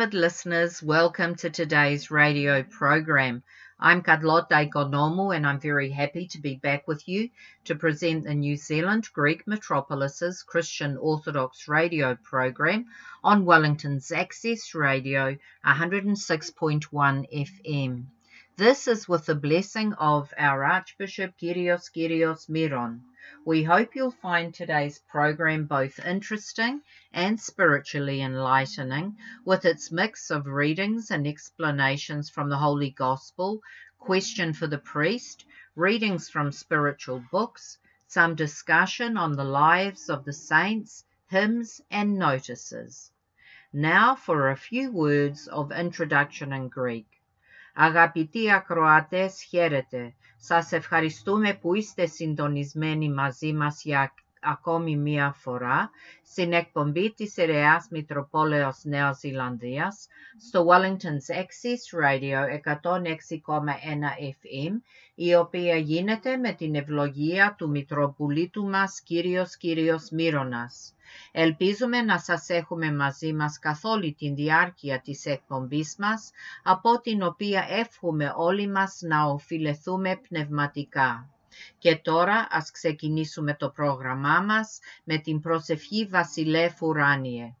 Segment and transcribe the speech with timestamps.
[0.00, 3.42] Beloved listeners, welcome to today's radio program.
[3.78, 7.28] I'm Carlotta Economo and I'm very happy to be back with you
[7.66, 12.86] to present the New Zealand Greek Metropolis's Christian Orthodox radio program
[13.22, 18.06] on Wellington's Access Radio 106.1 FM.
[18.56, 23.02] This is with the blessing of our Archbishop Kyrios Kyrios Miron.
[23.45, 26.81] We hope you'll find today's program both interesting
[27.13, 33.61] and spiritually enlightening, with its mix of readings and explanations from the Holy Gospel,
[33.99, 37.77] question for the priest, readings from spiritual books,
[38.07, 43.11] some discussion on the lives of the saints, hymns, and notices.
[43.73, 47.07] Now for a few words of introduction in Greek.
[47.77, 50.13] Αγαπητοί ακροατές, χαίρετε.
[50.42, 55.90] Σας ευχαριστούμε που είστε συντονισμένοι μαζί μας για ακόμη μία φορά
[56.24, 60.06] στην εκπομπή της Ιεράς Μητροπόλεως Νέας Ζηλανδίας
[60.48, 64.10] στο Wellington's Access Radio 106,1
[64.42, 64.72] FM
[65.14, 70.94] η οποία γίνεται με την ευλογία του Μητροπολίτου μας Κύριος Κύριος Μύρονας.
[71.32, 76.30] Ελπίζουμε να σας έχουμε μαζί μας καθ' όλη τη διάρκεια της εκπομπής μας,
[76.62, 81.28] από την οποία εύχομαι όλοι μας να οφειλεθούμε πνευματικά.
[81.78, 87.54] Και τώρα ας ξεκινήσουμε το πρόγραμμά μας με την προσευχή Βασιλεύ Ουράνιε.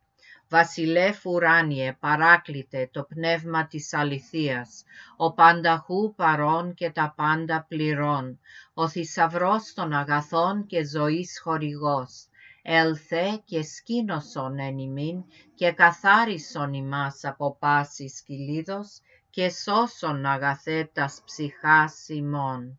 [0.48, 4.84] Βασιλεύ Ουράνιε, παράκλητε το πνεύμα της αληθείας,
[5.16, 8.40] ο πανταχού παρών και τα πάντα πληρών,
[8.74, 12.28] ο θησαυρός των αγαθών και ζωής χορηγός,
[12.62, 15.24] έλθε και σκήνωσον εν ημίν
[15.54, 19.00] και καθάρισον ημάς από πάσης κυλίδος
[19.30, 22.78] και σώσον αγαθέτας ψυχάς ημών.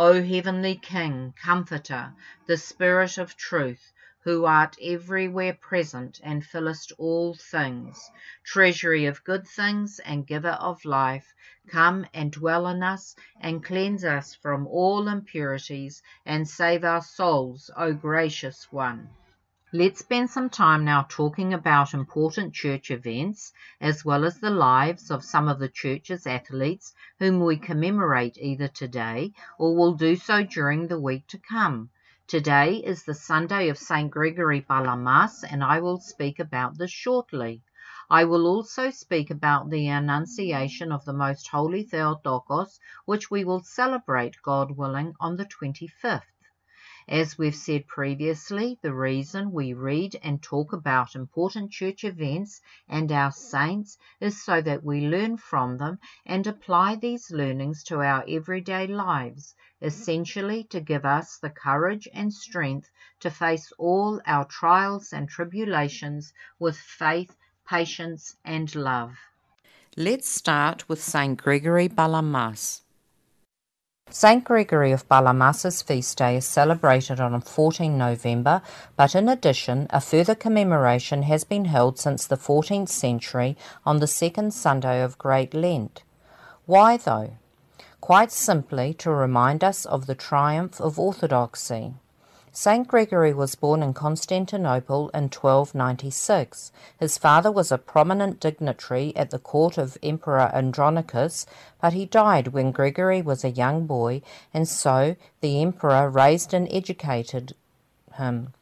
[0.00, 2.14] O heavenly King, Comforter,
[2.46, 3.90] the Spirit of truth,
[4.22, 8.08] who art everywhere present and fillest all things,
[8.44, 11.34] treasury of good things and giver of life,
[11.66, 17.68] come and dwell in us and cleanse us from all impurities and save our souls,
[17.76, 19.08] O gracious one.
[19.70, 23.52] Let's spend some time now talking about important church events,
[23.82, 28.68] as well as the lives of some of the church's athletes whom we commemorate either
[28.68, 31.90] today or will do so during the week to come.
[32.26, 34.10] Today is the Sunday of St.
[34.10, 37.60] Gregory Palamas, and I will speak about this shortly.
[38.08, 43.60] I will also speak about the Annunciation of the Most Holy Theotokos, which we will
[43.62, 46.22] celebrate, God willing, on the 25th.
[47.10, 53.10] As we've said previously, the reason we read and talk about important church events and
[53.10, 58.26] our saints is so that we learn from them and apply these learnings to our
[58.28, 62.90] everyday lives, essentially to give us the courage and strength
[63.20, 67.34] to face all our trials and tribulations with faith,
[67.66, 69.16] patience, and love.
[69.96, 71.40] Let's start with St.
[71.40, 72.82] Gregory Palamas.
[74.10, 74.42] St.
[74.42, 78.62] Gregory of Palamas's feast day is celebrated on 14 November,
[78.96, 84.06] but in addition, a further commemoration has been held since the 14th century on the
[84.06, 86.02] second Sunday of Great Lent.
[86.64, 87.36] Why, though?
[88.00, 91.92] Quite simply to remind us of the triumph of orthodoxy.
[92.52, 96.72] Saint Gregory was born in Constantinople in 1296.
[96.98, 101.46] His father was a prominent dignitary at the court of Emperor Andronicus,
[101.80, 104.22] but he died when Gregory was a young boy,
[104.52, 107.54] and so the emperor raised and educated
[108.16, 108.54] him.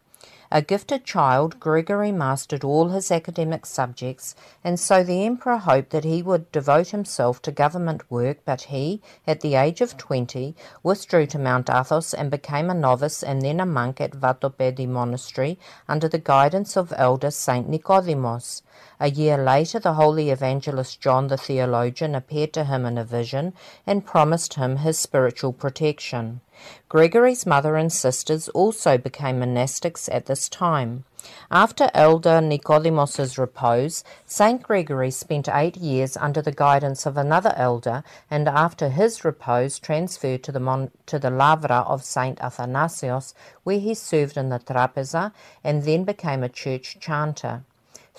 [0.50, 6.04] A gifted child, Gregory mastered all his academic subjects, and so the emperor hoped that
[6.04, 10.54] he would devote himself to government work, but he, at the age of twenty,
[10.84, 15.58] withdrew to Mount Athos and became a novice and then a monk at Vatopedi Monastery
[15.88, 18.62] under the guidance of elder Saint Nicodemos.
[18.98, 23.52] A year later, the holy evangelist John the theologian appeared to him in a vision
[23.86, 26.40] and promised him his spiritual protection.
[26.88, 31.04] Gregory's mother and sisters also became monastics at this time.
[31.50, 38.04] After elder Nicodemus's repose, Saint Gregory spent eight years under the guidance of another elder,
[38.30, 43.34] and after his repose transferred to the, mon- to the Lavra of Saint Athanasios,
[43.64, 45.32] where he served in the trapeza
[45.64, 47.64] and then became a church chanter.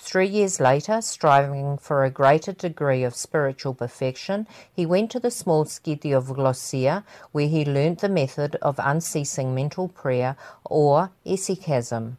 [0.00, 5.30] Three years later, striving for a greater degree of spiritual perfection, he went to the
[5.30, 7.02] small city of Glossia,
[7.32, 12.16] where he learnt the method of unceasing mental prayer or hesychasm.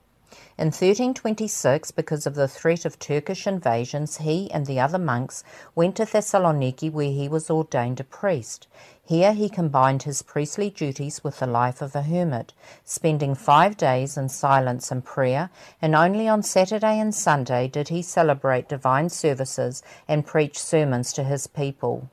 [0.57, 5.41] In 1326, because of the threat of Turkish invasions, he and the other monks
[5.73, 8.67] went to Thessaloniki where he was ordained a priest.
[9.09, 12.53] Here he combined his priestly duties with the life of a hermit,
[12.85, 15.49] spending five days in silence and prayer,
[15.81, 21.23] and only on Saturday and Sunday did he celebrate divine services and preach sermons to
[21.23, 22.07] his people.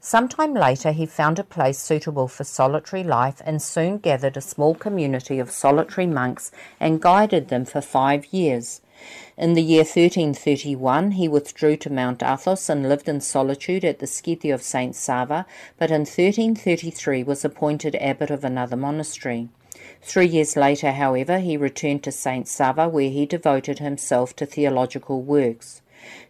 [0.00, 4.74] Sometime later, he found a place suitable for solitary life and soon gathered a small
[4.74, 8.82] community of solitary monks and guided them for five years.
[9.36, 14.06] In the year 1331, he withdrew to Mount Athos and lived in solitude at the
[14.06, 14.96] Scethi of St.
[14.96, 15.46] Sava,
[15.78, 19.48] but in 1333 was appointed abbot of another monastery.
[20.02, 22.48] Three years later, however, he returned to St.
[22.48, 25.82] Sava, where he devoted himself to theological works.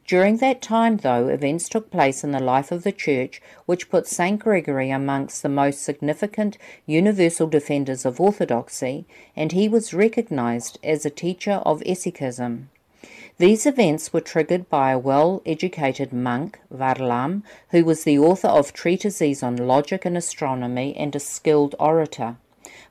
[0.08, 4.06] During that time, though, events took place in the life of the Church which put
[4.06, 4.38] St.
[4.38, 6.56] Gregory amongst the most significant
[6.86, 9.04] universal defenders of orthodoxy,
[9.36, 12.70] and he was recognized as a teacher of hesychasm.
[13.36, 18.72] These events were triggered by a well educated monk, Varlam, who was the author of
[18.72, 22.38] treatises on logic and astronomy and a skilled orator.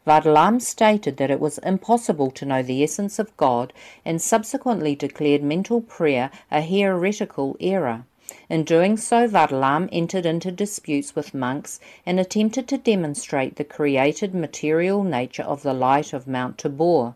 [0.07, 3.73] Varlam stated that it was impossible to know the essence of God
[4.05, 8.05] and subsequently declared mental prayer a heretical error.
[8.49, 14.33] In doing so, Varlam entered into disputes with monks and attempted to demonstrate the created
[14.33, 17.15] material nature of the light of Mount Tabor.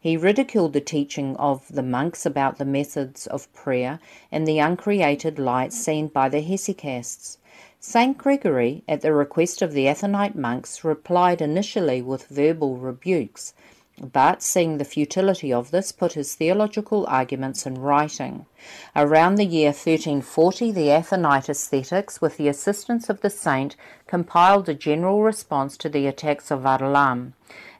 [0.00, 4.00] He ridiculed the teaching of the monks about the methods of prayer
[4.32, 7.38] and the uncreated light seen by the hesychasts.
[7.84, 13.54] Saint Gregory, at the request of the Athonite monks, replied initially with verbal rebukes,
[14.00, 18.46] but seeing the futility of this, put his theological arguments in writing.
[18.94, 23.74] Around the year 1340, the Athonite ascetics, with the assistance of the saint,
[24.06, 27.32] compiled a general response to the attacks of Varlam.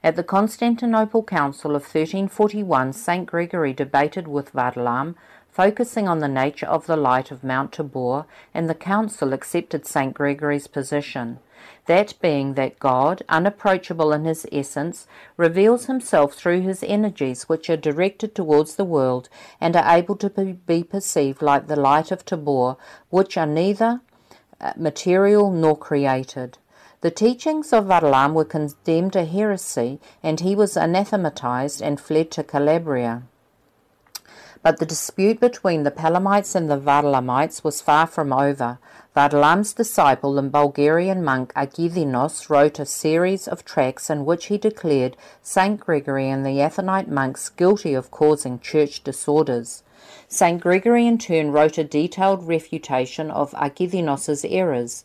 [0.03, 3.25] At the Constantinople Council of 1341, St.
[3.25, 5.15] Gregory debated with Varlam,
[5.53, 10.13] focusing on the nature of the light of Mount Tabor, and the council accepted St.
[10.13, 11.37] Gregory's position.
[11.85, 15.05] That being that God, unapproachable in his essence,
[15.37, 19.29] reveals himself through his energies which are directed towards the world
[19.61, 22.77] and are able to be perceived like the light of Tabor,
[23.09, 24.01] which are neither
[24.59, 26.57] uh, material nor created.
[27.01, 32.43] The teachings of Varlam were condemned a heresy, and he was anathematized and fled to
[32.43, 33.23] Calabria.
[34.63, 38.79] But the dispute between the Palamites and the Varlamites was far from over.
[39.13, 45.17] Varlam's disciple and Bulgarian monk Akindynos wrote a series of tracts in which he declared
[45.41, 49.83] Saint Gregory and the Athonite monks guilty of causing church disorders.
[50.29, 55.03] Saint Gregory in turn wrote a detailed refutation of Akindynos's errors.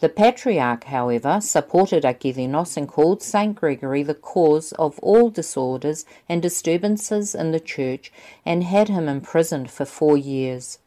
[0.00, 3.54] The Patriarch, however, supported Akindynos and called St.
[3.54, 8.10] Gregory the cause of all disorders and disturbances in the Church
[8.46, 10.78] and had him imprisoned for four years.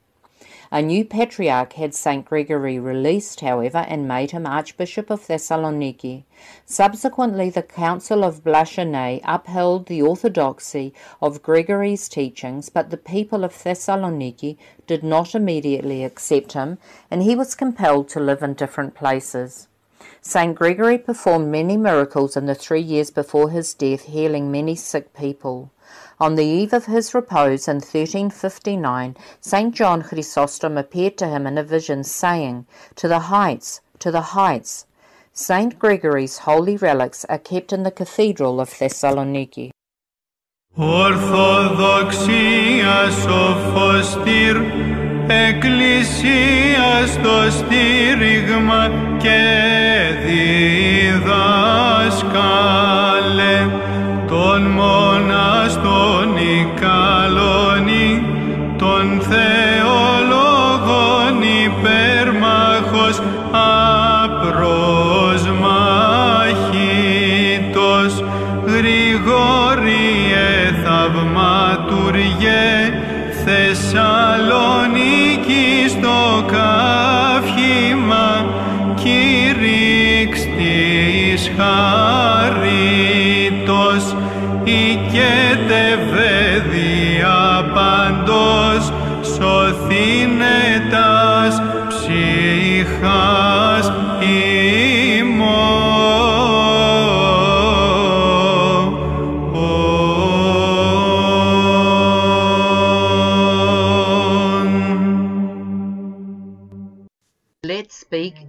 [0.76, 2.26] A new patriarch had St.
[2.26, 6.24] Gregory released, however, and made him Archbishop of Thessaloniki.
[6.66, 13.54] Subsequently, the Council of Blachernae upheld the orthodoxy of Gregory's teachings, but the people of
[13.54, 16.80] Thessaloniki did not immediately accept him,
[17.12, 19.68] and he was compelled to live in different places.
[20.22, 20.56] St.
[20.56, 25.70] Gregory performed many miracles in the three years before his death, healing many sick people.
[26.23, 29.75] On the eve of his repose in 1359, St.
[29.75, 34.87] John Chrysostom appeared to him in a vision, saying, To the heights, to the heights.
[35.33, 39.71] Saint Gregory's holy relics are kept in the Cathedral of Thessaloniki.
[40.75, 42.31] Ορθοδοξία
[43.11, 44.57] σοφοστήρ,
[45.49, 49.41] Εκκλησία στο στήριγμα και
[50.27, 51.69] διδάσκαλε
[54.54, 56.38] Των μοναστών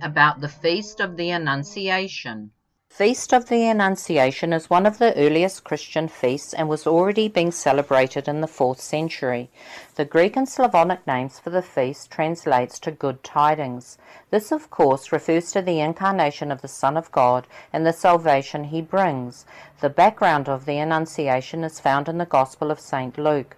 [0.04, 2.50] about the Feast of the Annunciation.
[2.90, 7.50] Feast of the Annunciation is one of the earliest Christian feasts and was already being
[7.50, 9.50] celebrated in the 4th century.
[9.96, 13.98] The Greek and Slavonic names for the feast translates to good tidings.
[14.30, 18.64] This of course refers to the incarnation of the Son of God and the salvation
[18.64, 19.46] he brings.
[19.80, 23.18] The background of the Annunciation is found in the Gospel of St.
[23.18, 23.56] Luke.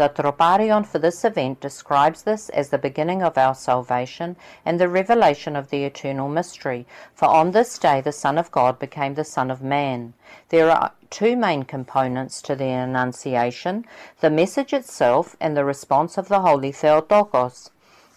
[0.00, 4.88] The Troparion for this event describes this as the beginning of our salvation and the
[4.88, 9.24] revelation of the eternal mystery, for on this day the Son of God became the
[9.24, 10.14] Son of Man.
[10.48, 13.84] There are two main components to the Annunciation
[14.20, 17.70] the message itself and the response of the Holy Theotokos.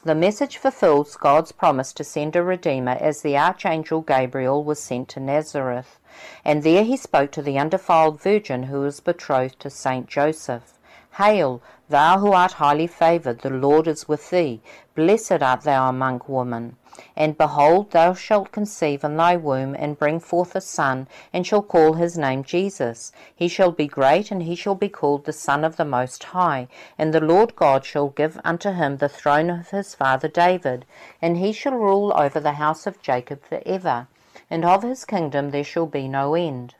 [0.05, 5.09] The message fulfills God's promise to send a Redeemer as the Archangel Gabriel was sent
[5.09, 5.99] to Nazareth,
[6.45, 10.79] and there he spoke to the undefiled Virgin who was betrothed to Saint Joseph.
[11.17, 14.62] Hail, thou who art highly favoured, the Lord is with thee.
[14.96, 16.75] Blessed art thou among women.
[17.15, 21.62] And behold, thou shalt conceive in thy womb, and bring forth a son, and shall
[21.62, 23.12] call his name Jesus.
[23.36, 26.67] He shall be great, and he shall be called the Son of the Most High.
[26.98, 30.84] And the Lord God shall give unto him the throne of his father David,
[31.22, 34.08] and he shall rule over the house of Jacob for ever,
[34.50, 36.74] and of his kingdom there shall be no end.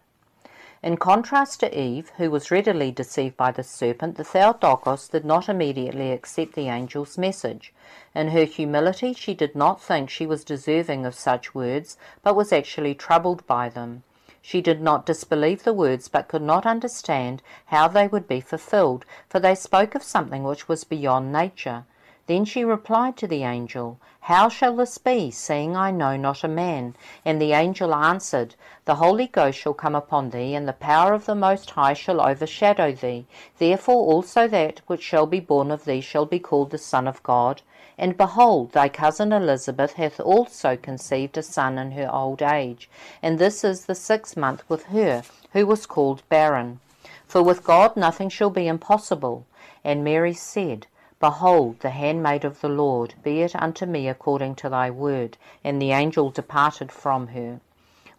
[0.84, 5.48] In contrast to Eve, who was readily deceived by the serpent, the Theotokos did not
[5.48, 7.74] immediately accept the angel's message.
[8.13, 12.52] In her humility, she did not think she was deserving of such words, but was
[12.52, 14.04] actually troubled by them.
[14.42, 19.06] She did not disbelieve the words, but could not understand how they would be fulfilled,
[19.30, 21.86] for they spoke of something which was beyond nature.
[22.25, 26.48] Then she replied to the angel, How shall this be, seeing I know not a
[26.48, 26.96] man?
[27.25, 31.25] And the angel answered, The Holy Ghost shall come upon thee, and the power of
[31.25, 33.25] the Most High shall overshadow thee.
[33.58, 37.22] Therefore also that which shall be born of thee shall be called the Son of
[37.24, 37.62] God.
[37.98, 42.89] And behold, thy cousin Elizabeth hath also conceived a son in her old age,
[43.22, 46.80] and this is the sixth month with her, who was called barren.
[47.27, 49.46] For with God nothing shall be impossible.
[49.84, 50.88] And Mary said,
[51.24, 55.38] Behold, the handmaid of the Lord, be it unto me according to thy word.
[55.63, 57.62] And the angel departed from her.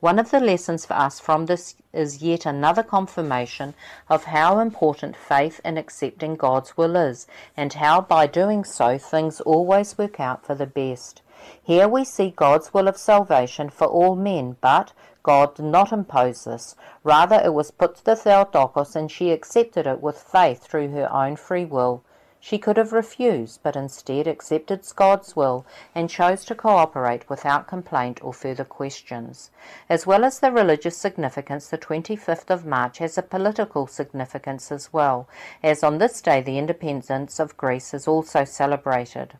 [0.00, 3.74] One of the lessons for us from this is yet another confirmation
[4.08, 7.26] of how important faith in accepting God's will is,
[7.58, 11.20] and how by doing so things always work out for the best.
[11.62, 16.44] Here we see God's will of salvation for all men, but God did not impose
[16.44, 16.74] this.
[17.02, 21.12] Rather, it was put to the Theotokos, and she accepted it with faith through her
[21.12, 22.02] own free will.
[22.46, 28.22] She could have refused, but instead accepted God's will and chose to cooperate without complaint
[28.22, 29.50] or further questions.
[29.88, 34.92] As well as the religious significance, the 25th of March has a political significance as
[34.92, 35.26] well,
[35.62, 39.38] as on this day the independence of Greece is also celebrated.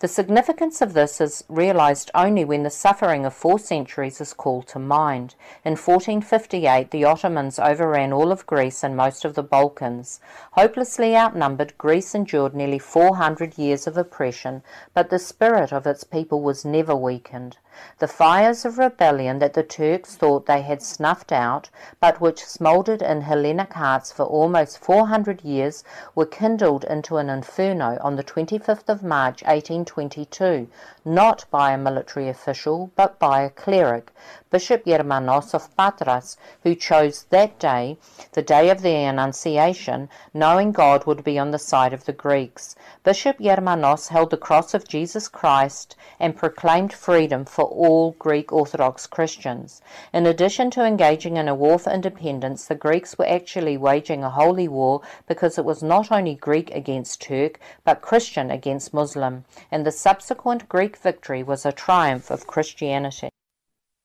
[0.00, 4.66] The significance of this is realized only when the suffering of four centuries is called
[4.68, 5.34] to mind.
[5.62, 10.18] In 1458, the Ottomans overran all of Greece and most of the Balkans.
[10.52, 14.62] Hopelessly outnumbered, Greece endured nearly 400 years of oppression,
[14.94, 17.58] but the spirit of its people was never weakened.
[17.98, 23.00] The fires of rebellion that the Turks thought they had snuffed out, but which smouldered
[23.00, 25.84] in Hellenic hearts for almost 400 years,
[26.14, 30.66] were kindled into an inferno on the 25th of March 1822,
[31.04, 34.12] not by a military official, but by a cleric,
[34.50, 37.96] Bishop Germanos of Patras, who chose that day,
[38.32, 42.74] the day of the Annunciation, knowing God would be on the side of the Greeks.
[43.04, 49.06] Bishop Germanos held the cross of Jesus Christ and proclaimed freedom for all Greek Orthodox
[49.06, 49.82] Christians.
[50.12, 54.30] In addition to engaging in a war for independence, the Greeks were actually waging a
[54.30, 59.86] holy war because it was not only Greek against Turk, but Christian against Muslim, and
[59.86, 63.30] the subsequent Greek victory was a triumph of Christianity.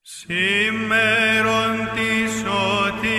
[0.08, 3.14] Σήμερον της ότι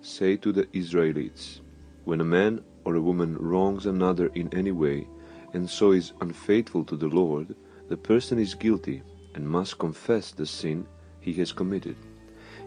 [0.00, 1.60] Say to the Israelites,
[2.04, 5.06] When a man or a woman wrongs another in any way,
[5.52, 7.54] and so is unfaithful to the Lord,
[7.90, 9.02] the person is guilty
[9.34, 10.86] and must confess the sin
[11.20, 11.96] he has committed.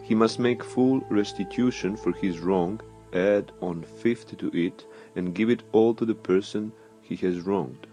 [0.04, 2.80] He must make full restitution for his wrong,
[3.12, 6.70] add on fifth to it, and give it all to the person
[7.02, 7.88] he has wronged.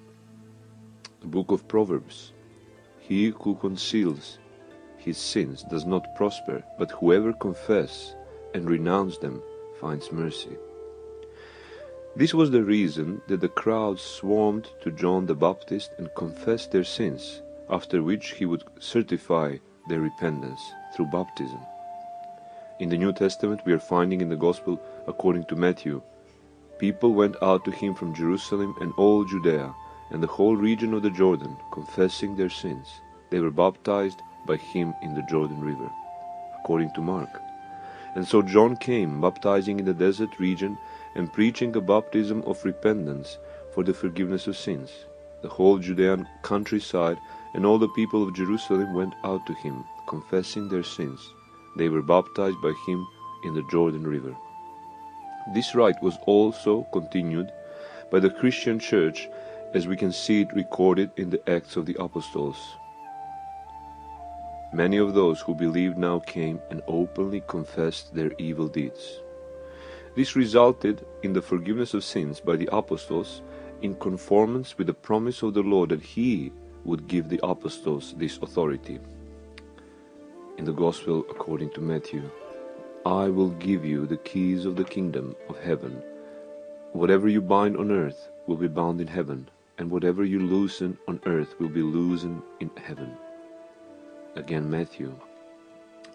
[1.21, 2.31] The book of Proverbs
[2.99, 4.37] He who conceals
[5.01, 8.15] his sins does not prosper, but whoever confess
[8.53, 9.41] and renounce them
[9.79, 10.57] finds mercy.
[12.15, 16.83] This was the reason that the crowd swarmed to John the Baptist and confessed their
[16.83, 20.61] sins, after which he would certify their repentance
[20.93, 21.59] through baptism.
[22.79, 26.01] In the New Testament, we are finding in the Gospel according to Matthew
[26.81, 29.71] people went out to him from Jerusalem and all Judea
[30.09, 32.87] and the whole region of the Jordan, confessing their sins.
[33.29, 35.89] They were baptized by him in the Jordan River,
[36.59, 37.41] according to Mark.
[38.15, 40.77] And so John came, baptizing in the desert region
[41.15, 43.37] and preaching a baptism of repentance
[43.73, 44.91] for the forgiveness of sins.
[45.41, 47.17] The whole Judean countryside
[47.53, 51.33] and all the people of Jerusalem went out to him, confessing their sins.
[51.77, 53.07] They were baptized by him
[53.43, 54.35] in the Jordan River.
[55.53, 57.51] This rite was also continued
[58.11, 59.27] by the Christian Church
[59.73, 62.75] as we can see it recorded in the Acts of the Apostles.
[64.73, 69.19] Many of those who believed now came and openly confessed their evil deeds.
[70.15, 73.41] This resulted in the forgiveness of sins by the apostles
[73.81, 76.53] in conformance with the promise of the Lord that He
[76.85, 78.99] would give the apostles this authority.
[80.57, 82.29] In the Gospel according to Matthew,
[83.05, 86.01] I will give you the keys of the kingdom of heaven.
[86.93, 91.19] Whatever you bind on earth will be bound in heaven, and whatever you loosen on
[91.25, 93.17] earth will be loosened in heaven.
[94.35, 95.13] Again, Matthew,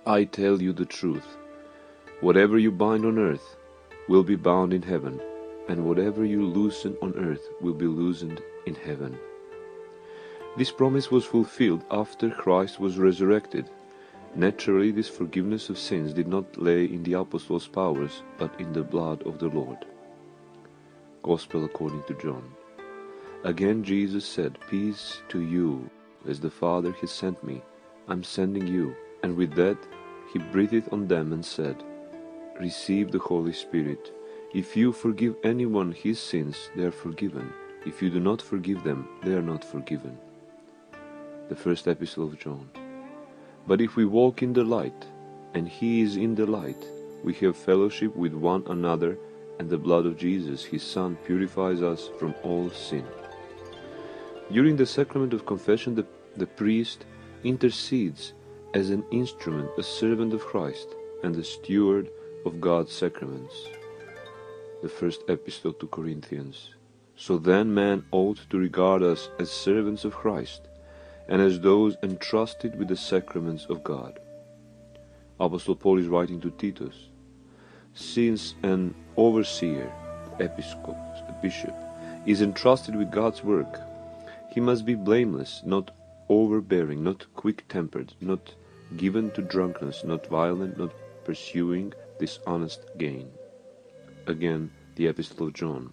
[0.07, 1.37] I tell you the truth.
[2.21, 3.57] Whatever you bind on earth
[4.09, 5.21] will be bound in heaven,
[5.69, 9.19] and whatever you loosen on earth will be loosened in heaven.
[10.57, 13.69] This promise was fulfilled after Christ was resurrected.
[14.35, 18.83] Naturally, this forgiveness of sins did not lay in the apostles' powers, but in the
[18.83, 19.85] blood of the Lord.
[21.23, 22.45] Gospel according to John.
[23.45, 25.91] Again Jesus said, Peace to you,
[26.27, 27.61] as the Father has sent me,
[28.09, 28.95] I'm sending you.
[29.23, 29.79] And with that
[30.33, 31.83] he breathed on them and said,
[32.61, 34.13] Receive the Holy Spirit.
[34.55, 37.53] If you forgive anyone his sins, they are forgiven.
[37.85, 40.17] If you do not forgive them, they are not forgiven.
[41.49, 42.69] The first epistle of John.
[43.67, 45.07] But if we walk in the light,
[45.55, 46.85] and he is in the light,
[47.25, 49.19] we have fellowship with one another,
[49.59, 53.05] and the blood of Jesus, his Son, purifies us from all sin.
[54.53, 57.05] During the sacrament of confession, the, the priest
[57.47, 58.33] intercedes
[58.75, 60.89] as an instrument, a servant of Christ,
[61.23, 62.11] and a steward
[62.45, 63.55] of God's sacraments.
[64.83, 66.71] The first epistle to Corinthians.
[67.15, 70.63] So then man ought to regard us as servants of Christ,
[71.29, 74.19] and as those entrusted with the sacraments of God.
[75.39, 77.09] Apostle Paul is writing to Titus,
[77.95, 79.91] since an overseer,
[80.41, 81.75] episcopus, a bishop,
[82.27, 83.81] is entrusted with God's work,
[84.57, 85.91] he must be blameless, not
[86.29, 88.55] overbearing, not quick-tempered, not
[88.97, 90.93] given to drunkenness, not violent, not
[91.25, 93.31] pursuing dishonest gain.
[94.27, 95.93] Again, the Epistle of John.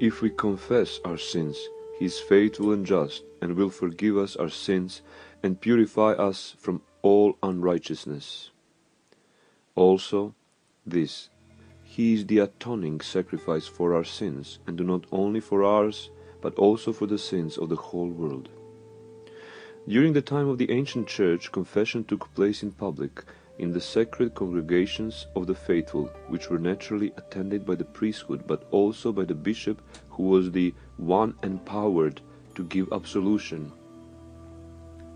[0.00, 1.58] If we confess our sins,
[1.98, 5.02] he is faithful and just, and will forgive us our sins
[5.42, 8.50] and purify us from all unrighteousness.
[9.74, 10.34] Also,
[10.86, 11.28] this
[11.84, 16.08] he is the atoning sacrifice for our sins, and not only for ours,
[16.40, 18.48] but also for the sins of the whole world.
[19.88, 23.24] During the time of the ancient church, confession took place in public,
[23.58, 28.68] in the sacred congregations of the faithful, which were naturally attended by the priesthood, but
[28.70, 32.20] also by the bishop, who was the one empowered
[32.54, 33.72] to give absolution.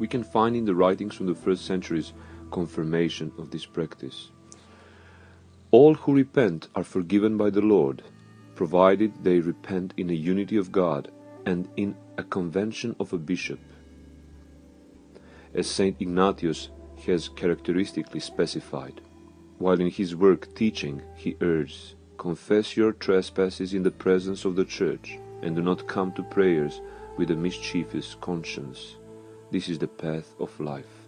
[0.00, 2.12] We can find in the writings from the first centuries
[2.50, 4.32] confirmation of this practice.
[5.70, 8.02] All who repent are forgiven by the Lord,
[8.56, 11.12] provided they repent in a unity of God
[11.44, 13.60] and in a convention of a bishop.
[15.54, 16.70] As Saint Ignatius
[17.06, 19.00] has characteristically specified,
[19.58, 24.64] while in his work Teaching he urges, Confess your trespasses in the presence of the
[24.64, 26.80] Church, and do not come to prayers
[27.16, 28.96] with a mischievous conscience.
[29.50, 31.06] This is the path of life.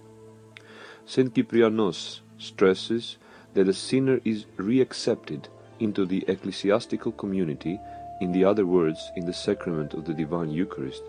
[1.06, 3.16] Saint Cyprianos stresses
[3.54, 5.46] that a sinner is reaccepted
[5.80, 7.80] into the ecclesiastical community,
[8.20, 11.02] in the other words, in the sacrament of the divine Eucharist,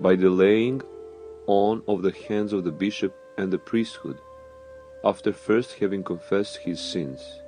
[0.00, 0.80] by the laying
[1.50, 4.18] on of the hands of the bishop and the priesthood,
[5.04, 7.40] after first having confessed his sins.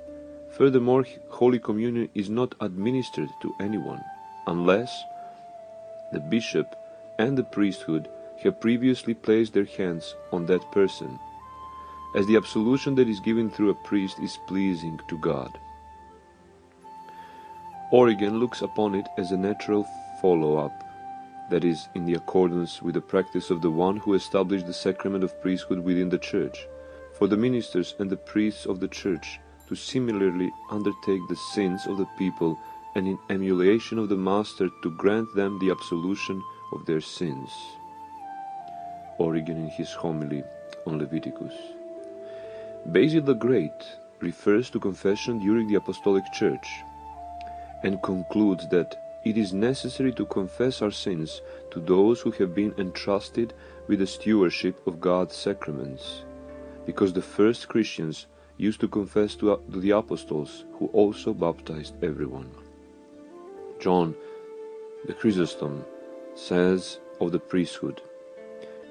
[0.57, 4.03] Furthermore, Holy Communion is not administered to anyone,
[4.47, 5.03] unless
[6.11, 6.75] the bishop
[7.17, 8.09] and the priesthood
[8.43, 11.17] have previously placed their hands on that person
[12.15, 15.57] as the absolution that is given through a priest is pleasing to God.
[17.91, 19.87] Origen looks upon it as a natural
[20.21, 20.83] follow up,
[21.49, 25.23] that is, in the accordance with the practice of the one who established the sacrament
[25.23, 26.67] of priesthood within the Church,
[27.13, 31.97] for the ministers and the priests of the Church to similarly undertake the sins of
[31.97, 32.57] the people
[32.95, 37.49] and in emulation of the Master to grant them the absolution of their sins.
[39.17, 40.43] Origen in his homily
[40.85, 41.53] on Leviticus.
[42.87, 46.67] Basil the Great refers to confession during the Apostolic Church
[47.83, 52.73] and concludes that it is necessary to confess our sins to those who have been
[52.77, 53.53] entrusted
[53.87, 56.25] with the stewardship of God's sacraments,
[56.85, 62.51] because the first Christians used to confess to, the apostles who also baptized everyone.
[63.79, 64.15] John
[65.05, 65.83] the Chrysostom
[66.35, 68.01] says of the priesthood,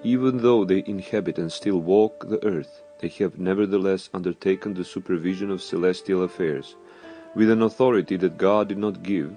[0.05, 5.51] even though they inhabit and still walk the earth, they have nevertheless undertaken the supervision
[5.51, 6.77] of celestial affairs,
[7.35, 9.37] with an authority that God did not give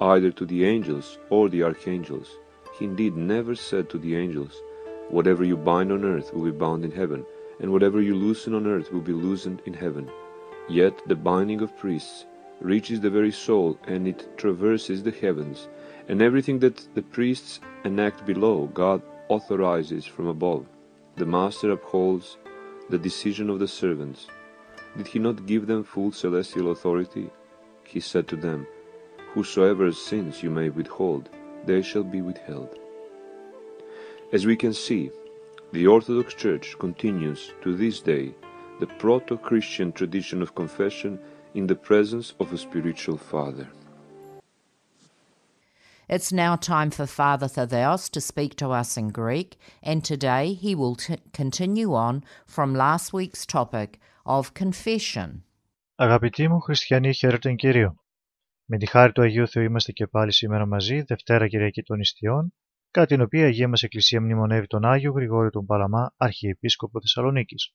[0.00, 2.38] either to the angels or the archangels.
[2.78, 4.62] He indeed never said to the angels,
[5.10, 7.24] Whatever you bind on earth will be bound in heaven,
[7.60, 10.10] and whatever you loosen on earth will be loosened in heaven.
[10.68, 12.26] Yet the binding of priests
[12.60, 15.68] reaches the very soul, and it traverses the heavens,
[16.08, 20.66] and everything that the priests enact below, God authorizes from above.
[21.16, 22.36] The Master upholds
[22.90, 24.28] the decision of the servants.
[24.96, 27.30] Did he not give them full celestial authority?
[27.84, 28.66] He said to them,
[29.33, 31.29] Whosoever sins you may withhold,
[31.65, 32.77] they shall be withheld.
[34.31, 35.11] As we can see,
[35.71, 38.33] the Orthodox Church continues to this day
[38.79, 41.19] the proto Christian tradition of confession
[41.53, 43.67] in the presence of a spiritual father.
[46.09, 50.75] It's now time for Father Thaddeus to speak to us in Greek, and today he
[50.75, 55.43] will t- continue on from last week's topic of confession.
[55.95, 57.95] Αγαπητοί μου χριστιανοί, χαίρετε Κύριο.
[58.70, 62.54] Με τη χάρη του Αγίου Θεού είμαστε και πάλι σήμερα μαζί, Δευτέρα Κυριακή των Ιστιών,
[62.90, 67.74] κατά την οποία η Αγία μας Εκκλησία μνημονεύει τον Άγιο Γρηγόριο τον Παλαμά, Αρχιεπίσκοπο Θεσσαλονίκης.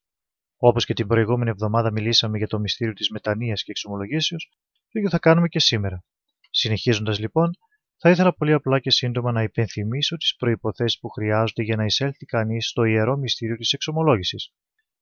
[0.57, 5.09] Όπως και την προηγούμενη εβδομάδα μιλήσαμε για το μυστήριο της μετανοίας και εξομολογήσεως, το ίδιο
[5.09, 6.03] θα κάνουμε και σήμερα.
[6.49, 7.51] Συνεχίζοντας λοιπόν,
[7.97, 12.25] θα ήθελα πολύ απλά και σύντομα να υπενθυμίσω τις προϋποθέσεις που χρειάζονται για να εισέλθει
[12.25, 14.53] κανείς στο ιερό μυστήριο της εξομολόγησης.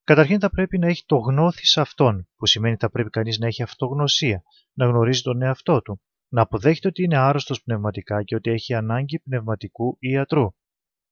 [0.03, 3.63] Καταρχήν θα πρέπει να έχει το γνώθι αυτόν, που σημαίνει θα πρέπει κανείς να έχει
[3.63, 8.73] αυτογνωσία, να γνωρίζει τον εαυτό του, να αποδέχεται ότι είναι άρρωστος πνευματικά και ότι έχει
[8.73, 10.47] ανάγκη πνευματικού ιατρού.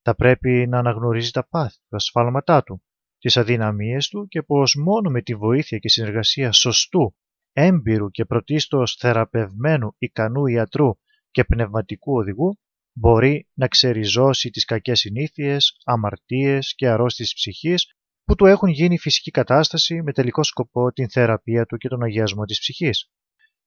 [0.01, 2.83] Θα πρέπει να αναγνωρίζει τα πάθη, τα ασφάλματά του,
[3.19, 7.15] τις αδυναμίες του και πως μόνο με τη βοήθεια και συνεργασία σωστού,
[7.53, 10.97] έμπειρου και πρωτίστως θεραπευμένου ικανού ιατρού
[11.31, 12.59] και πνευματικού οδηγού
[12.93, 17.98] μπορεί να ξεριζώσει τις κακές συνήθειες, αμαρτίες και αρρώστιες ψυχής
[18.29, 22.45] που του έχουν γίνει φυσική κατάσταση με τελικό σκοπό την θεραπεία του και τον αγιασμό
[22.45, 23.11] της ψυχής.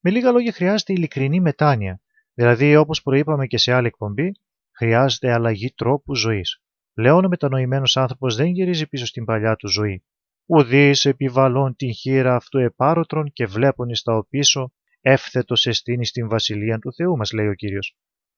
[0.01, 2.01] Με λίγα λόγια χρειάζεται ειλικρινή μετάνοια,
[2.35, 4.33] δηλαδή όπως προείπαμε και σε άλλη εκπομπή,
[4.77, 6.63] χρειάζεται αλλαγή τρόπου ζωής.
[6.95, 10.05] Πλέον ο μετανοημένος άνθρωπος δεν γυρίζει πίσω στην παλιά του ζωή.
[10.47, 16.79] Ουδείς επιβαλών την χείρα αυτού επάρωτρον και βλέπουν εις τα οπίσω εύθετος εστίνεις στην βασιλεία
[16.79, 17.97] του Θεού μας λέει ο Κύριος.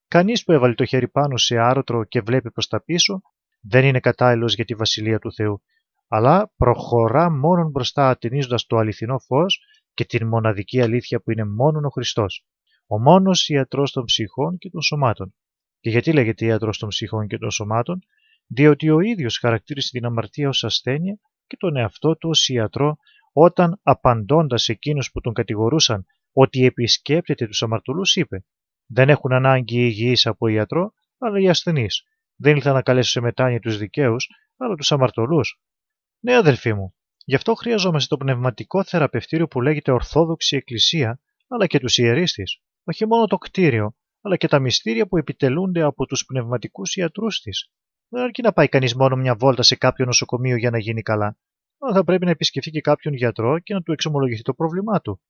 [0.08, 3.22] Κανείς που έβαλε το χέρι πάνω σε άρωτρο και βλέπει προς τα πίσω
[3.60, 5.62] δεν είναι κατάλληλος για τη βασιλεία του Θεού,
[6.08, 9.60] αλλά προχωρά μόνον μπροστά ατενίζοντας το αληθινό φως
[9.94, 12.46] και την μοναδική αλήθεια που είναι μόνον ο Χριστός.
[12.86, 15.34] Ο μόνος ιατρός των ψυχών και των σωμάτων.
[15.80, 17.98] Και γιατί λέγεται ιατρός των ψυχών και των σωμάτων,
[18.46, 22.96] διότι ο ίδιος χαρακτήρισε την αμαρτία ως ασθένεια και τον εαυτό του ως ιατρό
[23.32, 28.44] όταν απαντώντας εκείνους που τον κατηγορούσαν ότι επισκέπτεται τους αμαρτωλούς είπε
[28.86, 32.02] «Δεν έχουν ανάγκη οι υγιείς από ιατρό, αλλά οι ασθενείς.
[32.36, 35.60] Δεν ήλθα να καλέσω σε μετάνοια τους δικαίους, αλλά τους αμαρτωλούς».
[36.24, 41.78] Ναι αδελφοί μου, γι' αυτό χρειαζόμαστε το πνευματικό θεραπευτήριο που λέγεται Ορθόδοξη Εκκλησία, αλλά και
[41.78, 42.60] τους ιερείς της.
[42.84, 47.70] Όχι μόνο το κτίριο, αλλά και τα μυστήρια που επιτελούνται από τους πνευματικούς ιατρούς της.
[48.08, 51.38] Δεν αρκεί να πάει κανείς μόνο μια βόλτα σε κάποιο νοσοκομείο για να γίνει καλά,
[51.78, 55.20] αλλά θα πρέπει να επισκεφθεί και κάποιον γιατρό και να του εξομολογηθεί το πρόβλημά του.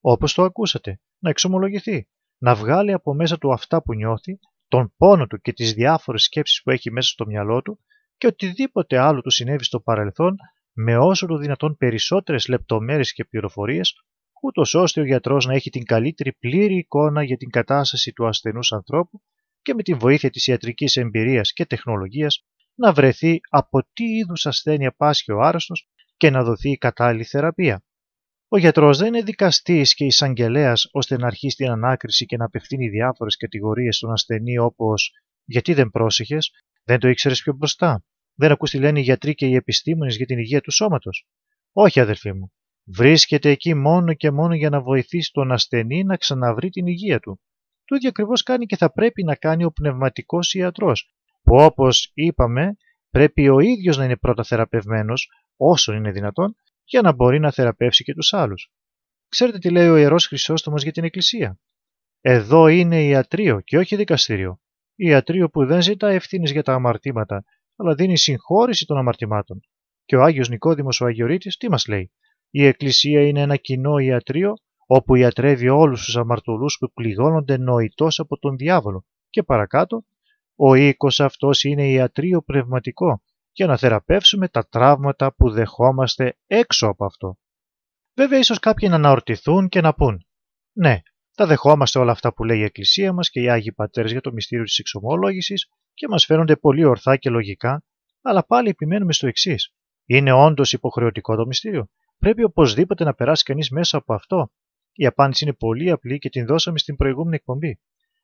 [0.00, 2.08] Όπως το ακούσατε, να εξομολογηθεί,
[2.38, 6.62] να βγάλει από μέσα του αυτά που νιώθει, τον πόνο του και τις διάφορες σκέψεις
[6.62, 7.80] που έχει μέσα στο μυαλό του
[8.18, 10.36] και οτιδήποτε άλλο του συνέβη στο παρελθόν
[10.72, 13.94] με όσο το δυνατόν περισσότερες λεπτομέρειες και πληροφορίες,
[14.42, 18.72] ούτως ώστε ο γιατρός να έχει την καλύτερη πλήρη εικόνα για την κατάσταση του ασθενούς
[18.72, 19.22] ανθρώπου
[19.62, 24.94] και με τη βοήθεια της ιατρικής εμπειρίας και τεχνολογίας να βρεθεί από τι είδους ασθένεια
[24.96, 27.82] πάσχει ο άρρωστος και να δοθεί η κατάλληλη θεραπεία.
[28.48, 32.88] Ο γιατρός δεν είναι δικαστής και εισαγγελέας ώστε να αρχίσει την ανάκριση και να απευθύνει
[32.88, 35.10] διάφορες κατηγορίες στον ασθενή όπως
[35.44, 36.50] «Γιατί δεν πρόσεχες,
[36.88, 40.26] δεν το ήξερες πιο μπροστά, δεν ακούς τι λένε οι γιατροί και οι επιστήμονες για
[40.26, 41.26] την υγεία του σώματος».
[41.72, 42.52] Όχι αδερφοί μου,
[42.84, 47.40] βρίσκεται εκεί μόνο και μόνο για να βοηθήσει τον ασθενή να ξαναβρει την υγεία του.
[47.84, 52.76] Το ίδιο ακριβώς κάνει και θα πρέπει να κάνει ο πνευματικός ιατρός, που όπως είπαμε
[53.10, 58.04] πρέπει ο ίδιος να είναι πρώτα θεραπευμένος, όσο είναι δυνατόν, για να μπορεί να θεραπεύσει
[58.04, 58.72] και τους άλλους.
[59.28, 61.60] Ξέρετε τι λέει ο Ιερός Χρυσόστομος για την Εκκλησία;
[62.20, 64.60] Εδώ είναι ιατρείο και όχι δικαστήριο.
[65.00, 67.44] Ιατρείο που δεν ζητά ευθύνε για τα αμαρτήματα,
[67.76, 69.60] αλλά δίνει συγχώρηση των αμαρτημάτων.
[70.04, 72.12] Και ο Άγιος Νικόδημος ο Αγιορείτης τι μας λέει;
[72.50, 74.54] Η Εκκλησία είναι ένα κοινό ιατρείο
[74.86, 80.04] όπου ιατρεύει όλους τους αμαρτωλούς που πληγώνονται νοητός από τον διάβολο και παρακάτω
[80.54, 87.04] ο οίκος αυτός είναι ιατρείο πνευματικό για να θεραπεύσουμε τα τραύματα που δεχόμαστε έξω από
[87.04, 87.38] αυτό.
[88.14, 90.26] Βέβαια ίσως κάποιοι να αναρωτηθούν και να πούν
[90.72, 91.00] «Ναι,
[91.38, 94.32] τα δεχόμαστε όλα αυτά που λέει η Εκκλησία μας και οι Άγιοι Πατέρες για το
[94.32, 97.84] μυστήριο της εξομόλογησης και μας φαίνονται πολύ ορθά και λογικά,
[98.22, 99.74] αλλά πάλι επιμένουμε στο εξής.
[100.06, 104.52] Είναι όντως υποχρεωτικό το μυστήριο; Πρέπει οπωσδήποτε να περάσει κανείς μέσα από αυτό;
[104.92, 107.80] Η απάντηση είναι πολύ απλή και την δώσαμε στην προηγούμενη εκπομπή.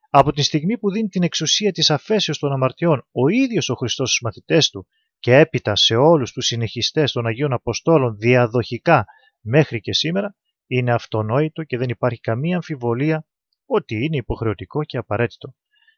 [0.09, 4.09] Από τη στιγμή που δίνει την εξουσία της αφέσεως των αμαρτιών ο ίδιος ο Χριστός
[4.09, 4.87] στους μαθητές του
[5.19, 9.05] και έπειτα σε όλους τους συνεχιστές των Αγίων Αποστόλων διαδοχικά
[9.41, 10.35] μέχρι και σήμερα,
[10.67, 13.25] είναι αυτονόητο και δεν υπάρχει καμία αμφιβολία
[13.65, 15.55] ότι είναι υποχρεωτικό και απαραίτητο.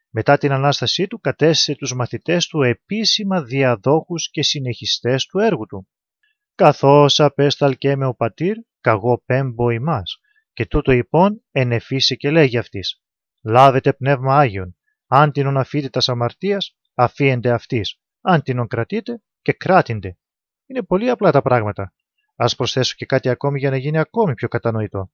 [0.10, 5.88] Μετά την Ανάστασή του κατέστησε τους μαθητές του επίσημα διαδόχους και συνεχιστές του έργου του.
[6.56, 10.20] Καθώς απέσταλκε με ο πατήρ, καγώ πέμπω ημάς,
[10.54, 13.02] και τούτο λοιπόν ενεφίσε και λέγει αυτής
[13.44, 14.78] «Λάβετε πνεύμα Άγιον,
[15.08, 20.18] αν την αφείτε τα αμαρτίας, αφίεντε αυτής, αν την κρατείτε και κράτηντε».
[20.66, 21.94] Είναι πολύ απλά τα πράγματα.
[22.40, 25.12] Ας προσθέσω και κάτι ακόμη για να γίνει ακόμη πιο κατανοητό.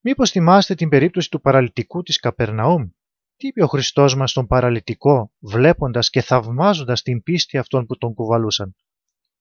[0.00, 2.88] Μήπως θυμάστε την περίπτωση του παραλυτικού της Καπερναούμ;
[3.36, 8.14] Τι είπε ο Χριστός μας στον παραλυτικό, βλέποντας και θαυμάζοντας την πίστη αυτών που τον
[8.14, 8.76] κουβαλούσαν;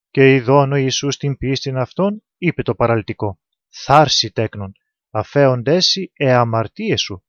[0.10, 4.71] Και ειδών ο Ιησούς την πίστη αυτών, είπε το παραλυτικό, «Θάρση τέκνον,
[5.10, 7.23] αφέοντέσι εαμαρτίες σου».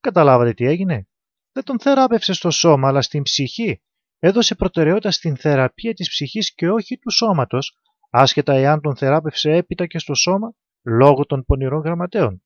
[0.00, 1.08] Καταλάβατε τι έγινε;
[1.52, 3.82] Δεν τον θεράπευσε στο σώμα, αλλά στην ψυχή.
[4.18, 7.76] Έδωσε προτεραιότητα στην θεραπεία της ψυχής και όχι του σώματος,
[8.14, 12.42] άσχετα εάν τον θεράπευσε έπειτα και στο σώμα, λόγω των πονηρών γραμματέων.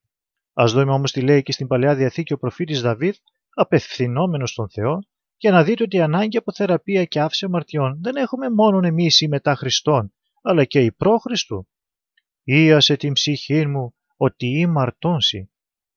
[0.52, 3.14] Α δούμε όμως τι λέει και στην παλαιά διαθήκη ο προφήτης Δαβίδ,
[3.54, 4.98] απευθυνόμενος στον Θεό,
[5.36, 9.20] για να δείτε ότι η ανάγκη από θεραπεία και άφηση αμαρτιών δεν έχουμε μόνο εμείς
[9.20, 11.68] οι μετά Χριστόν, αλλά και οι προ Χριστού.
[12.42, 15.50] Ήασε την ψυχή μου ότι είμαι μαρτώνση.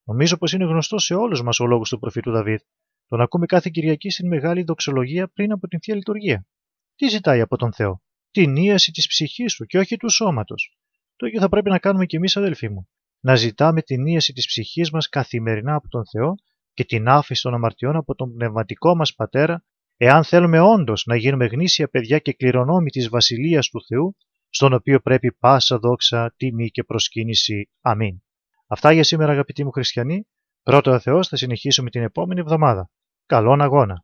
[0.04, 2.60] Νομίζω πως είναι γνωστό σε όλους μας ο λόγος του προφήτου Δαβίδ.
[3.08, 6.48] Τον ακούμε κάθε Κυριακή στην μεγάλη δοξολογία πριν από την θεία λειτουργία.
[6.96, 10.78] Τι ζητάει από τον Θεό, την ίαση της ψυχής του και όχι του σώματος.
[11.16, 12.90] Το ίδιο θα πρέπει να κάνουμε κι εμείς, αδελφοί μου.
[13.20, 16.36] Να ζητάμε την ίαση της ψυχής μας καθημερινά από τον Θεό
[16.74, 19.64] και την άφηση των αμαρτιών από τον πνευματικό μας πατέρα,
[19.98, 24.16] εάν θέλουμε όντως να γίνουμε γνήσια παιδιά και κληρονόμοι της βασιλείας του Θεού,
[24.50, 27.70] στον οποίο πρέπει πάσα δόξα, τιμή και προσκύνηση.
[27.82, 28.22] Αμήν.
[28.68, 30.28] Αυτά για σήμερα, αγαπητοί μου χριστιανοί.
[30.64, 32.90] Πρώτο ο Θεός θα συνεχίσουμε την επόμενη εβδομάδα.
[33.26, 34.04] Καλόν αγώνα!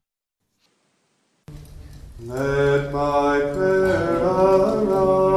[2.27, 5.34] Let my prayer arise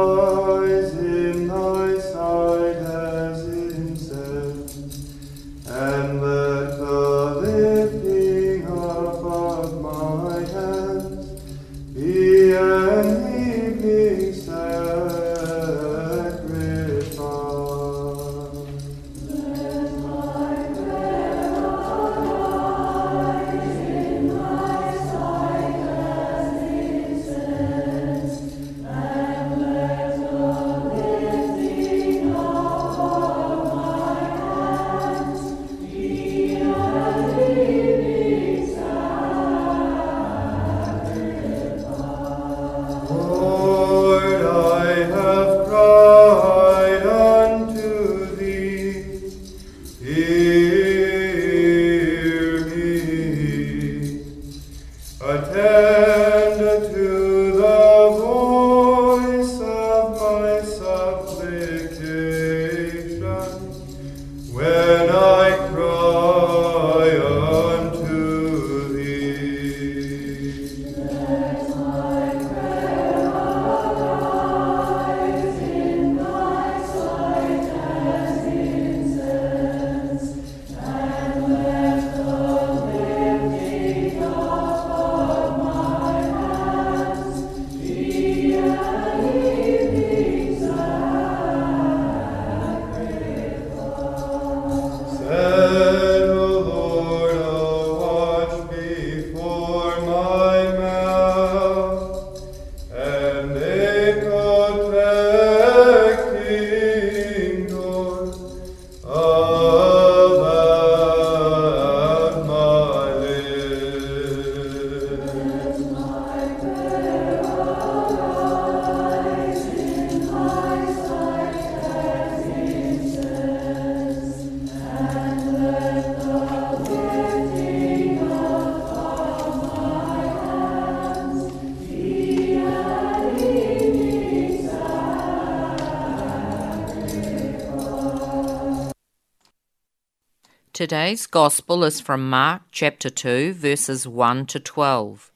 [140.79, 145.29] Today's Gospel is from Mark chapter 2, verses 1 to 12.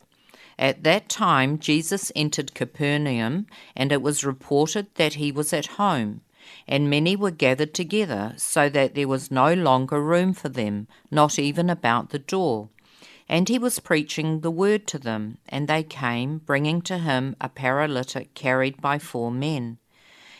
[0.58, 6.22] At that time, Jesus entered Capernaum, and it was reported that he was at home.
[6.66, 11.38] And many were gathered together, so that there was no longer room for them, not
[11.38, 12.70] even about the door.
[13.28, 17.50] And he was preaching the word to them, and they came, bringing to him a
[17.50, 19.78] paralytic carried by four men.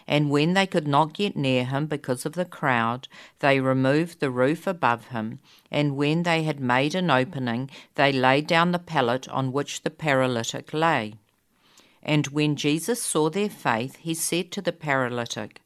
[0.08, 3.08] And when they could not get near him because of the crowd,
[3.40, 5.40] they removed the roof above him.
[5.72, 9.90] And when they had made an opening, they laid down the pallet on which the
[9.90, 11.16] paralytic lay.
[12.02, 15.62] And when Jesus saw their faith, he said to the paralytic,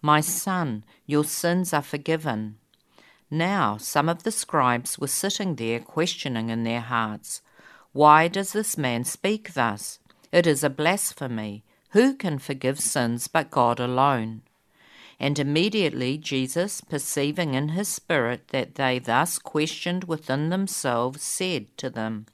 [0.00, 2.58] My son, your sins are forgiven.
[3.30, 7.42] Now some of the scribes were sitting there, questioning in their hearts,
[7.92, 9.98] Why does this man speak thus?
[10.32, 11.64] It is a blasphemy.
[11.90, 14.42] Who can forgive sins but God alone?
[15.18, 21.90] And immediately Jesus, perceiving in his spirit that they thus questioned within themselves, said to
[21.90, 22.26] them,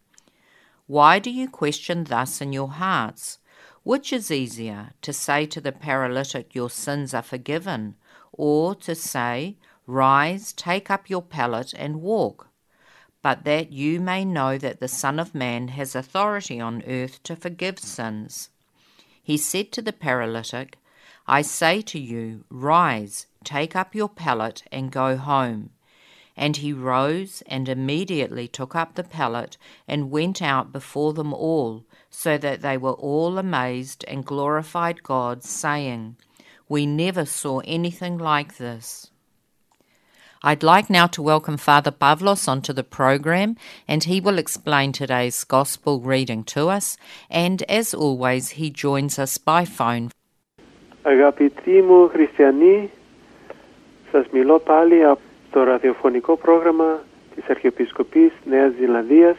[0.86, 3.38] Why do you question thus in your hearts?
[3.82, 7.96] Which is easier, to say to the paralytic, Your sins are forgiven,
[8.32, 12.48] or to say, Rise, take up your pallet, and walk?
[13.26, 17.34] but that you may know that the Son of Man has authority on earth to
[17.34, 18.50] forgive sins.
[19.26, 20.78] He said to the paralytic,
[21.26, 25.70] I say to you, rise, take up your pallet, and go home.
[26.36, 29.56] And he rose and immediately took up the pallet
[29.88, 35.42] and went out before them all, so that they were all amazed and glorified God,
[35.42, 36.14] saying,
[36.68, 39.10] We never saw anything like this.
[40.45, 45.43] I'd like now to welcome Father Pavlos onto the program, and he will explain today's
[45.43, 46.97] Gospel reading to us.
[47.29, 50.09] And as always, he joins us by phone.
[51.03, 52.89] Αγαπητοί μου χριστιανοί,
[54.11, 55.21] σας μιλώ πάλι από
[55.51, 57.03] το ραδιοφωνικό πρόγραμμα
[57.35, 59.37] της Αρχιεπισκοπής Νέας Ζηλανδίας.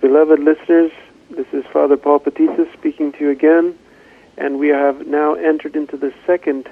[0.00, 0.92] Beloved listeners,
[1.30, 3.78] this is Father Paul Petitsis speaking to you again,
[4.36, 6.68] and we have now entered into the second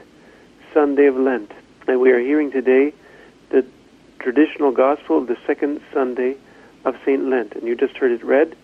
[0.74, 1.50] Sunday of Lent.
[1.86, 2.92] And we are hearing today
[3.50, 3.66] the
[4.18, 6.36] traditional gospel of the second Sunday
[6.84, 7.24] of St.
[7.24, 7.54] Lent.
[7.54, 8.56] And you just heard it read,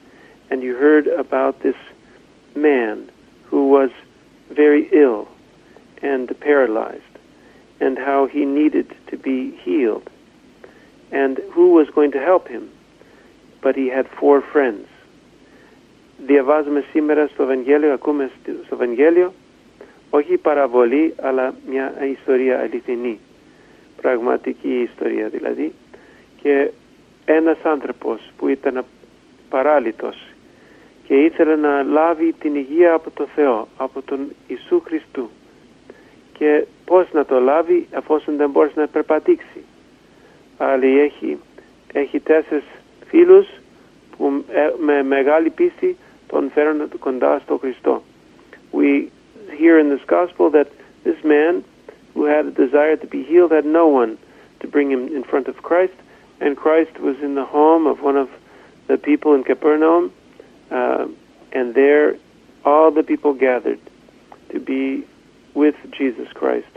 [0.51, 1.77] and you heard about this
[2.55, 3.11] man
[3.45, 3.91] who was
[4.51, 5.29] very ill
[6.03, 7.03] and paralyzed,
[7.81, 10.09] and how he needed to be healed,
[11.11, 12.71] and who was going to help him.
[13.61, 14.87] But he had four friends.
[16.19, 19.35] Διαβάζουμε σήμερα στο Ευαγγέλιο, ακούμε στο Ευαγγέλιο,
[20.14, 23.20] όχι παραβολή, αλλά μια ιστορία αληθινή.
[24.02, 25.74] Πραγματική ιστορία δηλαδή.
[26.42, 26.70] Και
[27.26, 28.86] ένας άνθρωπος που ήταν
[29.50, 30.18] παράλυτος
[31.08, 35.30] και ήθελε να λάβει την υγεία από το Θεό, από τον Ιησού Χριστού.
[36.38, 39.64] Και πώς να το λάβει αφόσον δεν μπορείς να περπατήξει.
[40.58, 41.38] Αλλά έχει,
[41.94, 42.64] έχει τέσσερις
[43.08, 43.48] φίλους
[44.18, 44.44] που
[44.80, 45.98] με μεγάλη πίστη
[46.28, 48.04] τον φέρουν κοντά στο Χριστό.
[48.74, 49.06] We
[49.52, 50.72] hear in this gospel that
[51.04, 51.64] this man
[52.14, 54.18] who had a desire to be healed had no one
[54.60, 55.94] to bring him in front of Christ,
[56.40, 58.30] and Christ was in the home of one of
[58.88, 60.12] the people in Capernaum,
[60.70, 61.08] uh,
[61.52, 62.18] and there
[62.66, 63.80] all the people gathered
[64.50, 65.06] to be
[65.54, 66.68] with Jesus Christ.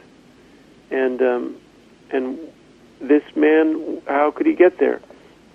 [0.91, 1.57] And um,
[2.11, 2.39] and
[3.01, 5.01] this man, how could he get there?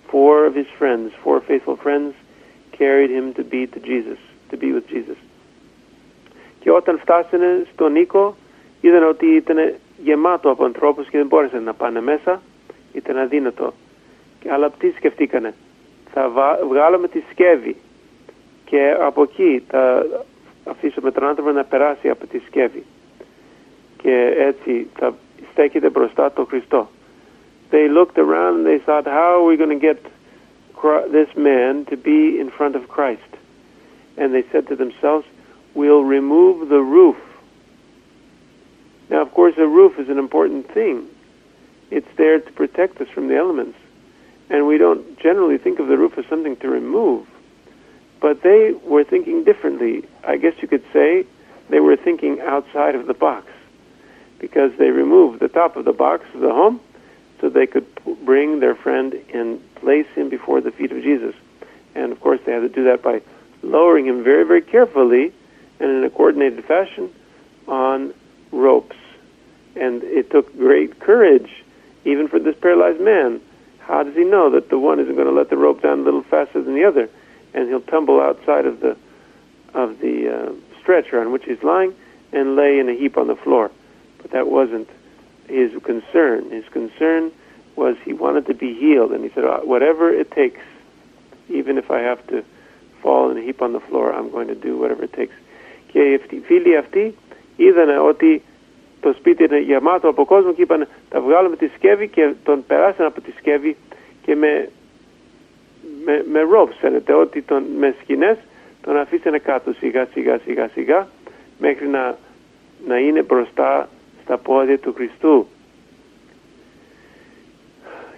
[0.08, 2.14] Four of his friends, four faithful friends,
[2.72, 4.18] carried him to be to Jesus,
[4.50, 5.16] to be with Jesus.
[6.60, 8.36] Και όταν φτάσανε στον οίκο,
[8.80, 12.42] είδαν ότι ήταν γεμάτο από ανθρώπους και δεν μπόρεσαν να πάνε μέσα,
[12.92, 13.72] ήταν αδύνατο.
[14.48, 15.54] Αλλά τι σκεφτήκανε,
[16.12, 16.32] θα
[16.68, 17.76] βγάλουμε τη σκεύη
[18.64, 20.06] και από εκεί θα
[20.64, 22.84] αφήσουμε τον άνθρωπο να περάσει από τη σκεύη
[24.02, 25.14] και έτσι θα
[25.50, 26.88] στέκεται μπροστά το Χριστό.
[27.70, 29.98] They looked around and they thought, how are we going to get
[31.12, 33.30] this man to be in front of Christ?
[34.16, 35.24] And they said to themselves,
[35.74, 37.16] we'll remove the roof.
[39.08, 41.08] Now, of course, a roof is an important thing.
[41.90, 43.78] It's there to protect us from the elements.
[44.48, 47.26] And we don't generally think of the roof as something to remove.
[48.20, 50.04] But they were thinking differently.
[50.24, 51.26] I guess you could say
[51.68, 53.50] they were thinking outside of the box
[54.38, 56.80] because they removed the top of the box of the home
[57.40, 57.86] so they could
[58.24, 61.34] bring their friend and place him before the feet of Jesus.
[61.94, 63.22] And of course, they had to do that by
[63.62, 65.32] lowering him very, very carefully
[65.80, 67.10] and in a coordinated fashion
[67.66, 68.14] on
[68.52, 68.96] ropes.
[69.76, 71.50] And it took great courage,
[72.04, 73.40] even for this paralyzed man.
[73.80, 76.02] How does he know that the one isn't going to let the rope down a
[76.02, 77.08] little faster than the other,
[77.54, 78.96] and he'll tumble outside of the
[79.72, 81.94] of the uh, stretcher on which he's lying
[82.32, 83.70] and lay in a heap on the floor?
[84.18, 84.88] But that wasn't
[85.48, 86.50] his concern.
[86.50, 87.32] His concern
[87.76, 90.60] was he wanted to be healed, and he said, "Whatever it takes,
[91.48, 92.44] even if I have to
[93.00, 95.34] fall in a heap on the floor, I'm going to do whatever it takes."
[95.92, 97.14] Και οι φίλοι αυτοί
[97.56, 98.42] είδαν ότι
[99.00, 103.06] το σπίτι είναι γεμάτο από κόσμο και είπαν θα βγάλουμε τη σκεύη και τον περάσαν
[103.06, 103.76] από τη σκεύη
[104.22, 104.68] και με,
[106.04, 108.38] με, με ropes φαίνεται ότι τον, με σκηνές
[108.82, 111.08] τον αφήσανε κάτω σιγά σιγά σιγά σιγά
[111.58, 112.18] μέχρι να,
[112.86, 113.88] να είναι μπροστά
[114.22, 115.46] στα πόδια του Χριστού.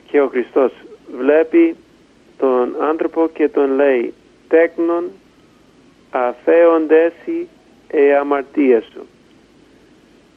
[0.07, 0.73] Και ο Χριστός
[1.19, 1.77] βλέπει
[2.39, 4.15] τον άνθρωπο και τον λέει
[4.49, 5.11] τέκνον
[6.11, 7.47] αφέοντesi
[7.93, 9.07] amartiesu.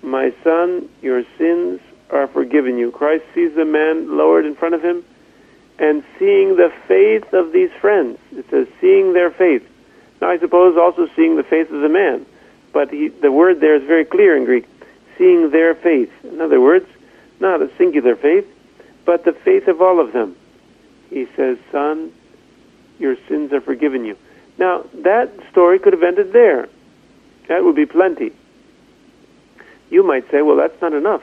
[0.01, 1.80] My son, your sins
[2.12, 2.91] are forgiven you.
[2.91, 5.03] Christ sees the man lowered in front of him
[5.80, 8.20] and seeing the faith of these friends.
[8.32, 9.68] It says, seeing their faith.
[10.22, 12.26] Now, I suppose also seeing the faith of the man,
[12.72, 14.66] but he, the word there is very clear in Greek
[15.18, 16.12] seeing their faith.
[16.24, 16.88] In other words,
[17.39, 18.45] not a singular faith,
[19.06, 20.36] but the faith of all of them.
[21.10, 22.12] He says, Son,
[22.99, 24.18] your sins are forgiven you.
[24.58, 26.70] Now, that story could have ended there.
[27.48, 28.32] That would be plenty.
[29.90, 31.22] You might say, well, that's not enough.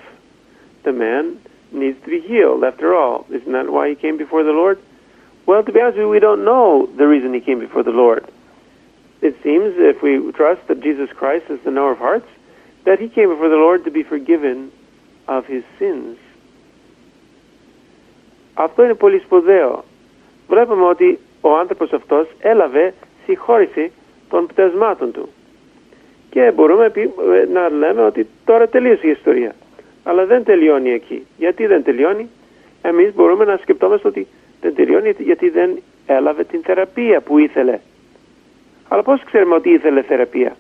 [0.84, 1.40] The man
[1.72, 3.26] needs to be healed, after all.
[3.30, 4.80] Isn't that why he came before the Lord?
[5.46, 7.92] Well, to be honest with you, we don't know the reason he came before the
[7.92, 8.28] Lord.
[9.22, 12.28] It seems, if we trust that Jesus Christ is the knower of hearts,
[12.86, 14.72] that he came before the Lord to be forgiven
[15.28, 16.18] of his sins.
[18.54, 19.84] Αυτό είναι πολύ σπουδαίο.
[20.48, 22.94] Βλέπουμε ότι ο άνθρωπος αυτός έλαβε
[23.26, 23.92] συγχώρηση
[24.30, 25.30] των πτεσμάτων του.
[26.33, 27.11] Και μπορούμε επί-
[27.53, 29.55] να λέμε ότι τώρα τελείωσε η ιστορία.
[30.05, 31.27] Αλλά δεν τελειώνει εκεί.
[31.39, 32.29] Γιατί δεν τελειώνει;
[32.83, 34.27] Εμείς μπορούμε να σκεπτόμαστε ότι
[34.61, 37.79] δεν τελειώνει γιατί δεν έλαβε την θεραπεία που ήθελε.
[38.89, 40.57] Αλλά πώς ξέρουμε ότι ήθελε θεραπεία;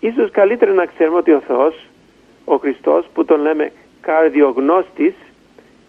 [0.00, 1.86] Ίσως καλύτερα να ξέρουμε ότι ο Θεός,
[2.44, 5.14] ο Χριστός που τον λέμε καρδιογνώστης,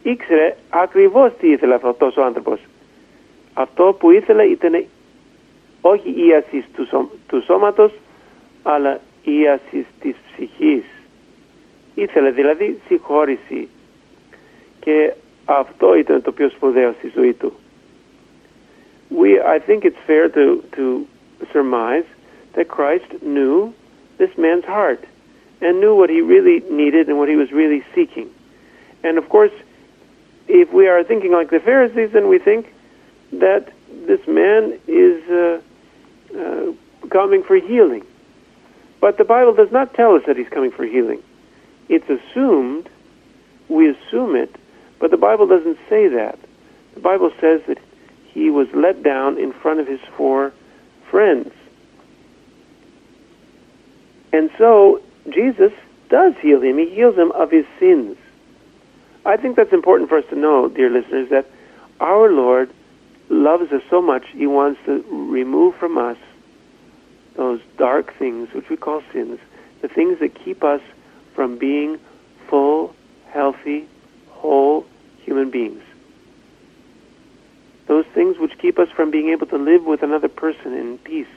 [0.03, 2.59] ήξερε ακριβώς τι ήθελε αυτός ο άνθρωπος.
[3.53, 4.85] Αυτό που ήθελε ήταν
[5.81, 7.91] όχι ίαση του, σω, του σώματος,
[8.63, 10.83] αλλά ίαση της ψυχής.
[11.95, 13.67] Ήθελε δηλαδή συγχώρηση.
[14.79, 15.13] Και
[15.45, 17.53] αυτό ήταν το πιο σπουδαίο στη ζωή του.
[19.09, 21.07] We, I think it's fair to, to
[21.51, 22.05] surmise
[22.53, 23.73] that Christ knew
[24.17, 25.03] this man's heart
[25.61, 28.29] and knew what he really needed and what he was really seeking.
[29.03, 29.51] And of course,
[30.47, 32.73] if we are thinking like the Pharisees, then we think
[33.33, 33.71] that
[34.07, 35.61] this man is uh,
[36.37, 36.73] uh,
[37.09, 38.05] coming for healing.
[39.03, 41.21] But the Bible does not tell us that he's coming for healing.
[41.89, 42.87] It's assumed,
[43.67, 44.55] we assume it,
[44.97, 46.39] but the Bible doesn't say that.
[46.93, 47.79] The Bible says that
[48.27, 50.53] he was let down in front of his four
[51.11, 51.51] friends.
[54.31, 55.73] And so Jesus
[56.07, 56.77] does heal him.
[56.77, 58.15] He heals him of his sins.
[59.25, 61.51] I think that's important for us to know, dear listeners, that
[61.99, 62.71] our Lord
[63.27, 66.15] loves us so much, he wants to remove from us
[67.35, 69.39] those dark things which we call sins,
[69.81, 70.81] the things that keep us
[71.33, 71.99] from being
[72.47, 72.95] full,
[73.29, 73.87] healthy,
[74.29, 74.85] whole
[75.19, 75.81] human beings.
[77.87, 81.27] Those things which keep us from being able to live with another person in peace.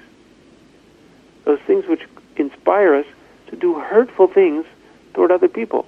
[1.44, 2.03] Those things which
[2.36, 3.07] inspire us
[3.49, 4.66] to do hurtful things
[5.14, 5.86] toward other people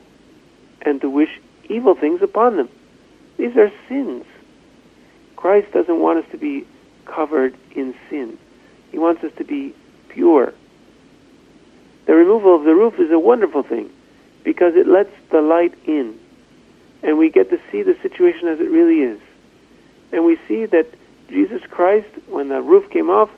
[0.82, 2.68] and to wish evil things upon them.
[3.36, 4.24] These are sins.
[5.36, 6.66] Christ doesn't want us to be
[7.04, 8.38] covered in sin.
[8.90, 9.74] He wants us to be
[10.08, 10.52] pure.
[12.06, 13.90] The removal of the roof is a wonderful thing
[14.44, 16.18] because it lets the light in
[17.02, 19.20] and we get to see the situation as it really is.
[20.12, 20.86] And we see that
[21.28, 23.30] Jesus Christ, when the roof came off,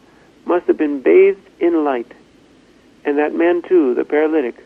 [0.44, 2.10] must have been bathed in light.
[3.04, 4.56] And that man, too, the paralytic,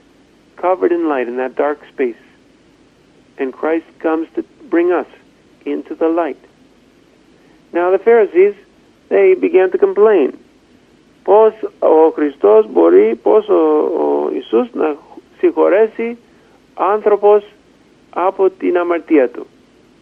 [0.57, 2.17] covered in light in that dark space.
[3.39, 5.07] And Christ comes to bring us
[5.65, 6.39] into the light.
[7.73, 8.55] Now, the Pharisees,
[9.09, 10.39] they began to complain
[11.24, 14.96] Πώς ο Χριστός μπορεί, πώς ο, ο Ιησούς να
[15.38, 16.18] συγχωρέσει
[16.74, 17.44] άνθρωπος
[18.10, 19.48] από την αμαρτία του.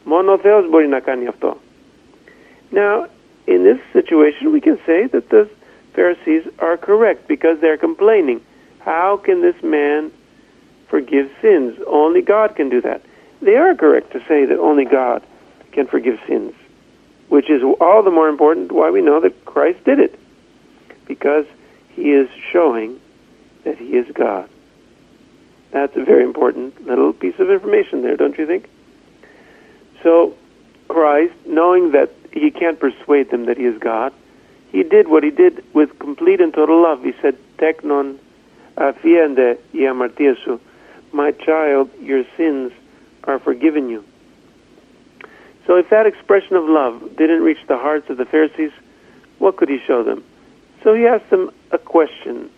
[0.04, 1.58] Μόνο ο Θεός μπορεί να κάνει αυτό.
[2.72, 3.06] Now,
[3.48, 5.48] in this situation, we can say that the
[5.94, 8.40] Pharisees are correct because they're complaining.
[8.80, 10.12] How can this man
[10.88, 11.70] forgive sins?
[11.88, 13.02] Only God can do that.
[13.42, 15.24] They are correct to say that only God
[15.72, 16.54] can forgive sins,
[17.30, 20.14] which is all the more important why we know that Christ did it,
[21.07, 21.47] because
[21.91, 23.01] he is showing
[23.65, 24.49] that he is God.
[25.71, 28.69] That's a very important little piece of information there, don't you think?
[30.03, 30.35] So,
[30.89, 34.13] Christ, knowing that he can't persuade them that he is God,
[34.71, 37.03] he did what he did with complete and total love.
[37.03, 38.19] He said, Teknon
[38.77, 40.61] afiende y amartia su.
[41.13, 42.73] My child, your sins
[43.25, 44.05] are forgiven you.
[45.67, 48.73] So if that expression of love didn't reach the hearts of the Pharisees,
[49.39, 50.25] what could he show them?
[50.83, 52.51] So he asked them a question,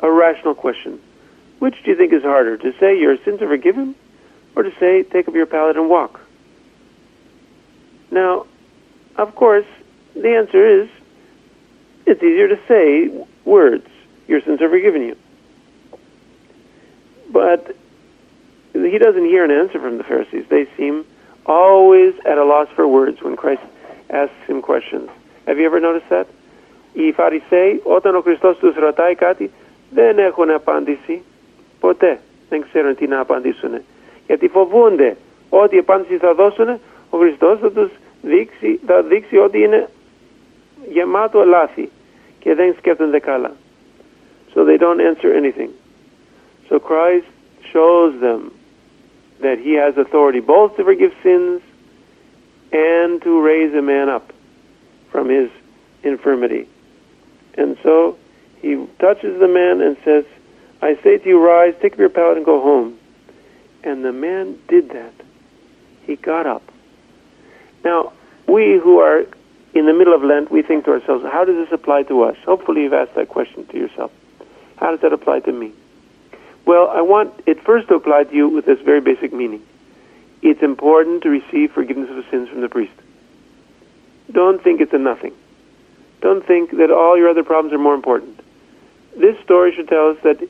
[0.00, 1.00] a rational question.
[1.58, 3.94] Which do you think is harder, to say your sins are forgiven,
[4.54, 6.20] or to say take up your pallet and walk?
[8.10, 8.46] Now,
[9.16, 9.66] of course,
[10.14, 10.88] the answer is
[12.06, 13.86] it's easier to say words,
[14.26, 15.16] your sins are forgiven you.
[17.30, 17.76] But
[18.72, 20.46] he doesn't hear an answer from the Pharisees.
[20.48, 21.04] They seem
[21.44, 23.62] always at a loss for words when Christ
[24.10, 25.10] asks him questions.
[25.46, 26.28] Have you ever noticed that?
[27.00, 29.50] Οι Φαρισαίοι, όταν ο Χριστός τους ρωτάει κάτι,
[29.90, 31.22] δεν έχουν απάντηση.
[31.80, 33.70] Ποτέ δεν ξέρουν τι να απαντήσουν.
[34.26, 35.16] Γιατί φοβούνται
[35.50, 36.68] ότι η απάντηση θα δώσουν,
[37.10, 37.90] ο Χριστός θα τους
[38.22, 39.88] δείξει, θα δείξει ότι είναι
[40.90, 41.88] γεμάτο λάθη
[42.38, 43.52] και δεν σκέφτονται καλά.
[44.54, 45.70] So they don't answer anything.
[46.68, 47.30] So Christ
[47.72, 48.40] shows them
[49.44, 51.60] that he has authority both to forgive sins
[52.72, 54.26] and to raise a man up
[55.12, 55.48] from his
[56.02, 56.66] infirmity.
[57.54, 58.18] And so
[58.60, 60.24] he touches the man and says,
[60.80, 62.98] I say to you, rise, take up your pallet and go home.
[63.82, 65.12] And the man did that.
[66.02, 66.62] He got up.
[67.84, 68.12] Now,
[68.46, 69.26] we who are
[69.74, 72.36] in the middle of Lent, we think to ourselves, how does this apply to us?
[72.44, 74.10] Hopefully, you've asked that question to yourself.
[74.76, 75.72] How does that apply to me?
[76.64, 79.62] Well, I want it first to apply to you with this very basic meaning.
[80.42, 82.92] It's important to receive forgiveness of sins from the priest.
[84.30, 85.32] Don't think it's a nothing.
[86.20, 88.40] Don't think that all your other problems are more important.
[89.16, 90.48] This story should tell us that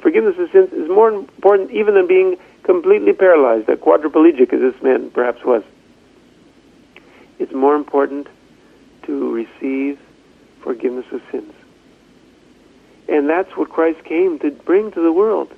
[0.00, 4.82] forgiveness of sins is more important even than being completely paralyzed, a quadriplegic as this
[4.82, 5.62] man perhaps was.
[7.38, 8.28] It's more important
[9.04, 9.98] to receive
[10.60, 11.52] forgiveness of sins.
[13.08, 15.50] And that's what Christ came to bring to the world.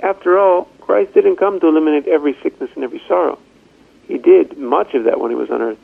[0.00, 3.38] After all, Christ didn't come to eliminate every sickness and every sorrow.
[4.08, 5.78] He did much of that when he was on earth.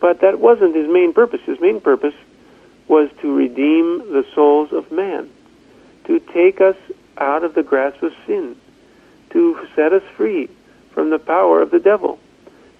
[0.00, 1.40] But that wasn't his main purpose.
[1.42, 2.14] His main purpose
[2.88, 5.30] was to redeem the souls of man,
[6.04, 6.76] to take us
[7.18, 8.56] out of the grasp of sin,
[9.30, 10.48] to set us free
[10.90, 12.18] from the power of the devil,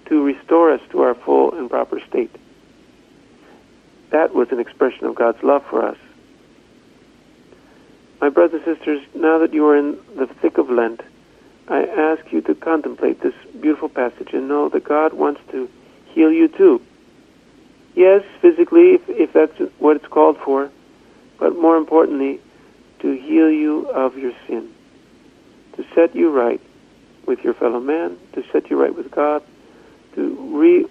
[0.07, 2.35] to restore us to our full and proper state.
[4.09, 5.97] That was an expression of God's love for us.
[8.19, 11.01] My brothers and sisters, now that you are in the thick of Lent,
[11.67, 15.69] I ask you to contemplate this beautiful passage and know that God wants to
[16.07, 16.81] heal you too.
[17.94, 20.70] Yes, physically, if, if that's what it's called for,
[21.38, 22.40] but more importantly,
[23.00, 24.70] to heal you of your sin,
[25.76, 26.60] to set you right
[27.26, 29.42] with your fellow man, to set you right with God,
[30.14, 30.86] to re,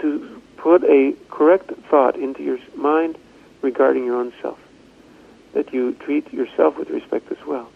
[0.00, 3.16] to put a correct thought into your mind
[3.62, 4.58] regarding your own self,
[5.52, 7.70] that you treat yourself with respect as well.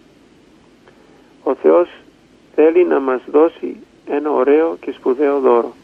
[1.43, 1.89] Ο Θεός
[2.55, 3.77] θέλει να μας δώσει
[4.07, 5.75] ένα ωραίο και σπουδαίο δώρο.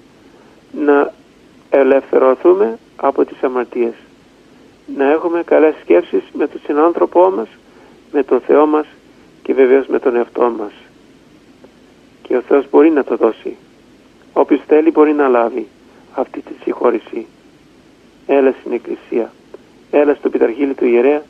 [0.72, 1.12] Να
[1.69, 3.93] ελευθερωθούμε από τις αμαρτίες.
[4.95, 7.47] Να έχουμε καλές σκέψεις με τον συνάνθρωπό μας,
[8.11, 8.85] με τον Θεό μας
[9.43, 10.71] και βεβαίως με τον εαυτό μας.
[12.21, 13.55] Και ο Θεός μπορεί να το δώσει.
[14.33, 15.67] Όποιος θέλει μπορεί να λάβει
[16.15, 17.25] αυτή τη συγχώρηση.
[18.27, 19.31] Έλα στην Εκκλησία.
[19.91, 21.21] Έλα στο πιταρχήλι του ιερέα.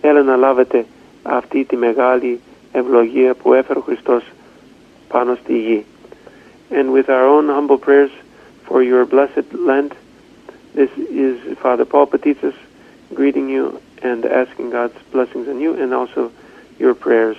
[0.00, 0.86] Έλα να λάβετε
[1.22, 2.40] αυτή τη μεγάλη
[2.72, 4.24] ευλογία που έφερε ο Χριστός
[5.08, 5.84] πάνω στη γη.
[6.70, 8.12] And with our own humble prayers
[8.68, 9.94] for your blessed Lent,
[10.74, 12.54] this is Father Paul Petitsis
[13.14, 16.30] greeting you and asking God's blessings on you and also
[16.78, 17.38] your prayers.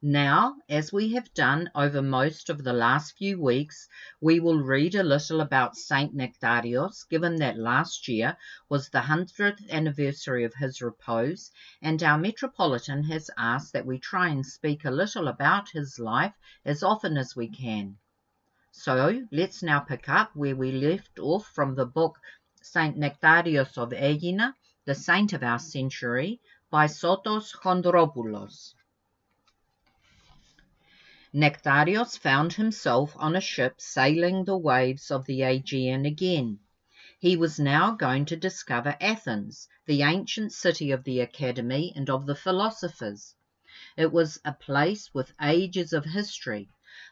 [0.00, 3.88] Now, as we have done over most of the last few weeks,
[4.20, 8.36] we will read a little about Saint Nectarios, given that last year
[8.68, 11.50] was the 100th anniversary of his repose,
[11.82, 16.34] and our Metropolitan has asked that we try and speak a little about his life
[16.64, 17.96] as often as we can.
[18.76, 22.18] So, let's now pick up where we left off from the book
[22.60, 28.74] Saint Nectarios of Aegina, the saint of our century, by Sotos Chondropoulos.
[31.32, 36.58] Nectarios found himself on a ship sailing the waves of the Aegean again.
[37.20, 42.26] He was now going to discover Athens, the ancient city of the Academy and of
[42.26, 43.36] the philosophers.
[43.96, 46.68] It was a place with ages of history,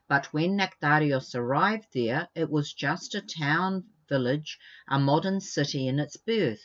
[0.06, 4.56] but when Nectarios arrived there, it was just a town village,
[4.86, 6.62] a modern city in its birth.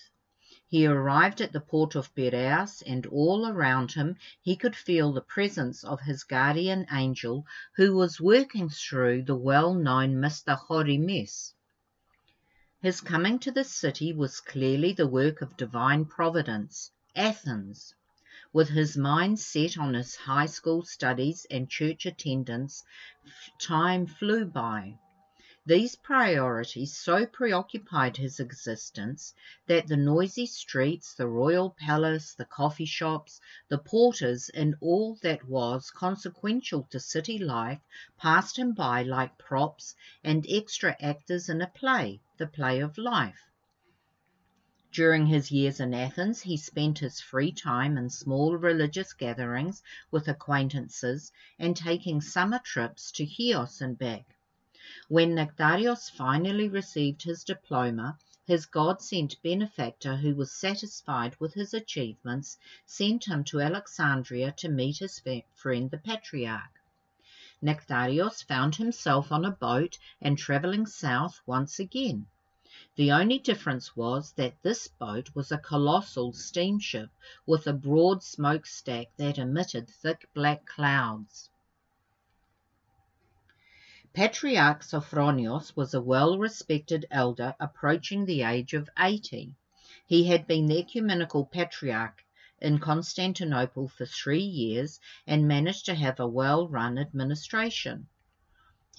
[0.68, 5.22] He arrived at the port of Piraeus, and all around him he could feel the
[5.22, 7.45] presence of his guardian angel
[7.76, 10.55] who was working through the well-known Mr.
[10.68, 11.53] Horemes.
[12.82, 17.95] His coming to the city was clearly the work of divine providence, Athens.
[18.58, 22.84] With his mind set on his high school studies and church attendance,
[23.62, 24.97] time flew by.
[25.68, 29.36] These priorities so preoccupied his existence
[29.68, 33.39] that the noisy streets, the royal palace, the coffee shops,
[33.70, 37.82] the porters, and all that was consequential to city life
[38.18, 39.93] passed him by like props
[40.24, 43.47] and extra actors in a play, the play of life.
[44.98, 50.28] During his years in Athens, he spent his free time in small religious gatherings with
[50.28, 54.26] acquaintances and taking summer trips to Chios and back.
[55.08, 58.18] When Nectarios finally received his diploma,
[58.48, 64.68] his God sent benefactor, who was satisfied with his achievements, sent him to Alexandria to
[64.68, 65.22] meet his
[65.54, 66.82] friend the Patriarch.
[67.62, 72.26] Nectarios found himself on a boat and travelling south once again.
[72.98, 77.12] The only difference was that this boat was a colossal steamship
[77.45, 81.52] with a broad smokestack that emitted thick black clouds.
[84.16, 89.54] Patriarch Sophronios was a well-respected elder approaching the age of eighty.
[90.08, 92.26] He had been the ecumenical patriarch
[92.60, 98.08] in Constantinople for three years and managed to have a well-run administration.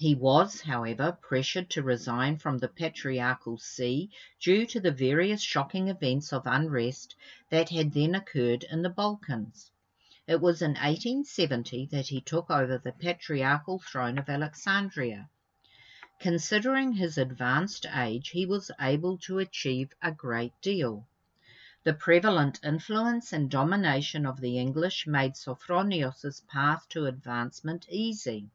[0.01, 5.89] He was, however, pressured to resign from the patriarchal see due to the various shocking
[5.89, 7.17] events of unrest
[7.49, 9.69] that had then occurred in the Balkans.
[10.25, 15.29] It was in 1870 that he took over the patriarchal throne of Alexandria.
[16.21, 21.05] Considering his advanced age, he was able to achieve a great deal.
[21.83, 28.49] The prevalent influence and domination of the English made Sophronios's path to advancement easy.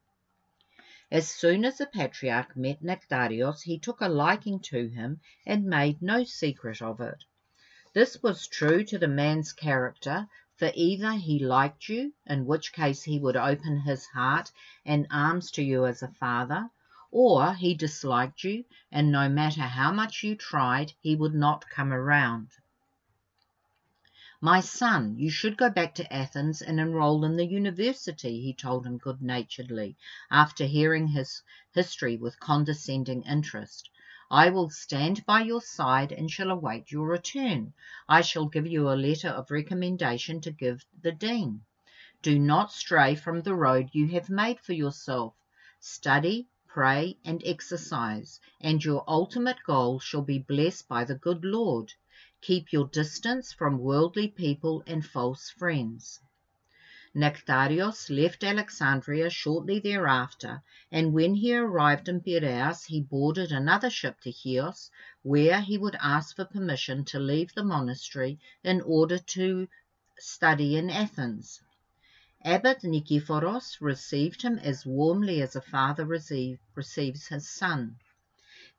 [1.11, 6.01] As soon as the patriarch met Nectarios, he took a liking to him and made
[6.01, 7.23] no secret of it.
[7.93, 10.27] This was true to the man's character,
[10.57, 14.51] for either he liked you, in which case he would open his heart
[14.83, 16.71] and arms to you as a father,
[17.11, 21.93] or he disliked you, and no matter how much you tried, he would not come
[21.93, 22.49] around.
[24.47, 28.85] My son, you should go back to Athens and enroll in the university, he told
[28.85, 29.97] him good naturedly,
[30.29, 31.41] after hearing his
[31.73, 33.89] history with condescending interest.
[34.29, 37.73] I will stand by your side and shall await your return.
[38.07, 41.61] I shall give you a letter of recommendation to give the dean.
[42.21, 45.33] Do not stray from the road you have made for yourself.
[45.79, 51.91] Study, pray, and exercise, and your ultimate goal shall be blessed by the good Lord.
[52.47, 56.19] Keep your distance from worldly people and false friends.
[57.15, 64.19] Nectarios left Alexandria shortly thereafter, and when he arrived in Piraeus he boarded another ship
[64.21, 64.91] to Chios,
[65.23, 69.67] where he would ask for permission to leave the monastery in order to
[70.19, 71.59] study in Athens.
[72.43, 77.95] Abbot Nikephoros received him as warmly as a father receive, receives his son.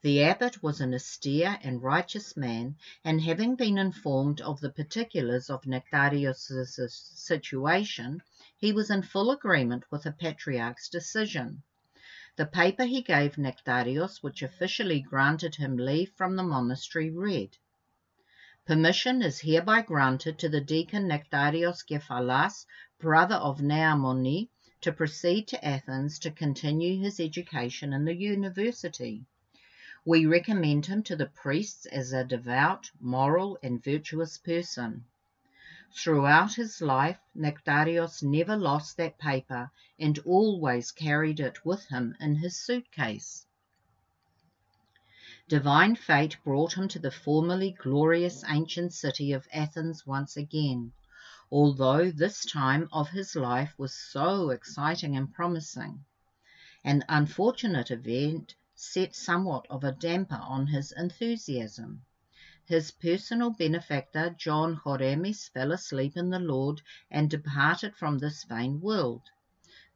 [0.07, 5.51] The abbot was an austere and righteous man, and having been informed of the particulars
[5.51, 6.79] of Nectarios'
[7.17, 8.23] situation,
[8.57, 11.65] he was in full agreement with the patriarch's decision.
[12.37, 17.57] The paper he gave Nectarios, which officially granted him leave from the monastery, read:
[18.65, 22.65] Permission is hereby granted to the deacon Nectarios Kephalas,
[23.01, 24.51] brother of Nea Moni,
[24.83, 29.27] to proceed to Athens to continue his education in the university.
[30.09, 35.05] We recommend him to the priests as a devout, moral, and virtuous person.
[35.97, 42.37] Throughout his life, Nectarios never lost that paper and always carried it with him in
[42.37, 43.47] his suitcase.
[45.49, 50.93] Divine fate brought him to the formerly glorious ancient city of Athens once again,
[51.51, 56.05] although this time of his life was so exciting and promising.
[56.85, 62.03] An unfortunate event set somewhat of a damper on his enthusiasm.
[62.66, 68.81] His personal benefactor, John Horemes, fell asleep in the Lord and departed from this vain
[68.81, 69.22] world.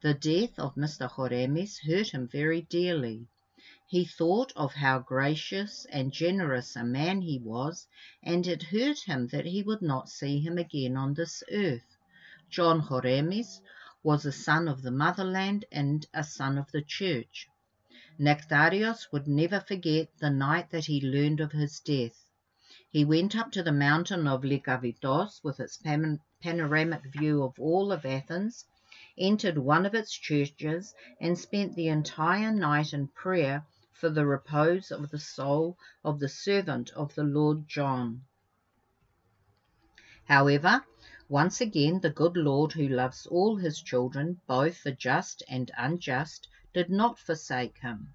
[0.01, 1.11] The death of Mr.
[1.11, 3.27] Horemes hurt him very dearly.
[3.87, 7.87] He thought of how gracious and generous a man he was,
[8.23, 11.97] and it hurt him that he would not see him again on this earth.
[12.49, 13.61] John Horemes
[14.03, 17.50] was a son of the motherland and a son of the church.
[18.23, 22.23] Nectarios would never forget the night that he learned of his death.
[22.91, 25.79] He went up to the mountain of Lykavitos with its
[26.43, 28.67] panoramic view of all of Athens,
[29.17, 33.65] entered one of its churches, and spent the entire night in prayer
[33.95, 38.21] for the repose of the soul of the servant of the Lord John.
[40.27, 40.85] However,
[41.31, 46.49] once again the good Lord who loves all his children, both the just and unjust,
[46.73, 48.15] did not forsake him.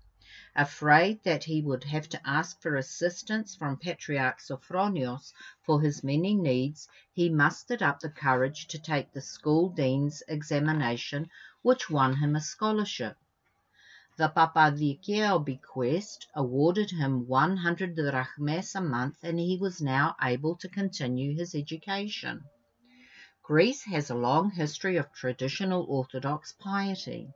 [0.56, 5.34] Afraid that he would have to ask for assistance from Patriarch Sophronios
[5.64, 11.30] for his many needs, he mustered up the courage to take the school dean's examination,
[11.62, 13.18] which won him a scholarship.
[14.18, 20.70] The Papadikeo bequest awarded him 100 drachmas a month, and he was now able to
[20.70, 22.45] continue his education.
[23.43, 27.34] Greece has a long history of traditional Orthodox piety.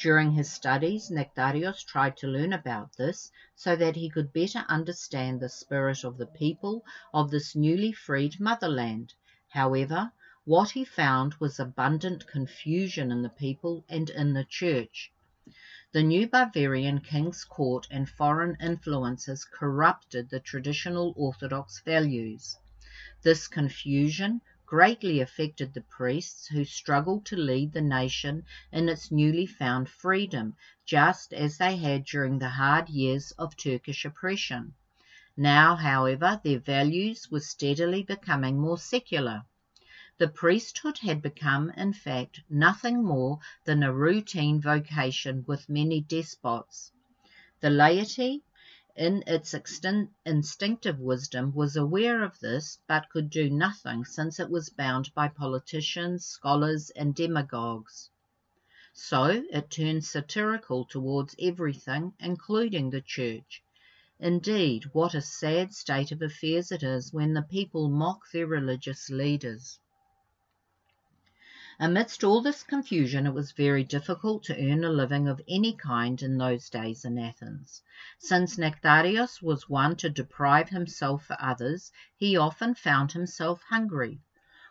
[0.00, 5.40] During his studies, Nectarios tried to learn about this so that he could better understand
[5.40, 9.12] the spirit of the people of this newly freed motherland.
[9.48, 10.12] However,
[10.44, 15.10] what he found was abundant confusion in the people and in the church.
[15.90, 22.56] The new Bavarian king's court and foreign influences corrupted the traditional Orthodox values.
[23.22, 29.46] This confusion greatly affected the priests who struggled to lead the nation in its newly
[29.46, 30.54] found freedom,
[30.84, 34.74] just as they had during the hard years of Turkish oppression.
[35.38, 39.46] Now, however, their values were steadily becoming more secular.
[40.18, 46.92] The priesthood had become, in fact, nothing more than a routine vocation with many despots.
[47.60, 48.42] The laity,
[48.98, 49.54] in its
[50.26, 55.28] instinctive wisdom, was aware of this, but could do nothing since it was bound by
[55.28, 58.10] politicians, scholars, and demagogues.
[58.92, 63.62] So it turned satirical towards everything, including the church.
[64.18, 69.10] Indeed, what a sad state of affairs it is when the people mock their religious
[69.10, 69.78] leaders.
[71.80, 76.20] Amidst all this confusion, it was very difficult to earn a living of any kind
[76.20, 77.80] in those days in Athens.
[78.18, 84.18] Since Nectarios was one to deprive himself for others, he often found himself hungry.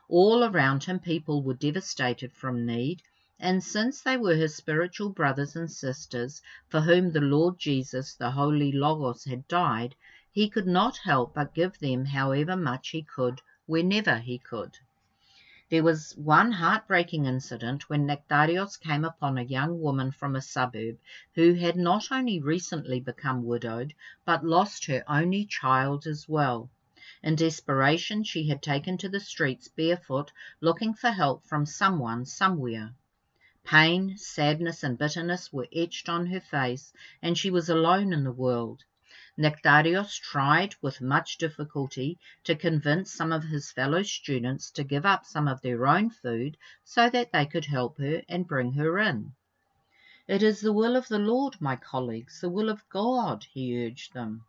[0.09, 3.01] All around him people were devastated from need,
[3.39, 8.31] and since they were his spiritual brothers and sisters, for whom the Lord Jesus, the
[8.31, 9.95] Holy Logos, had died,
[10.29, 14.77] he could not help but give them however much he could, whenever he could.
[15.69, 20.97] There was one heartbreaking incident when Nectarios came upon a young woman from a suburb
[21.35, 23.93] who had not only recently become widowed,
[24.23, 26.69] but lost her only child as well.
[27.21, 32.95] In desperation, she had taken to the streets barefoot, looking for help from someone somewhere.
[33.65, 38.31] Pain, sadness, and bitterness were etched on her face, and she was alone in the
[38.31, 38.85] world.
[39.39, 45.25] Nectarios tried with much difficulty to convince some of his fellow students to give up
[45.25, 49.33] some of their own food so that they could help her and bring her in.
[50.27, 54.15] It is the will of the Lord, my colleagues, the will of God, he urged
[54.15, 54.43] them.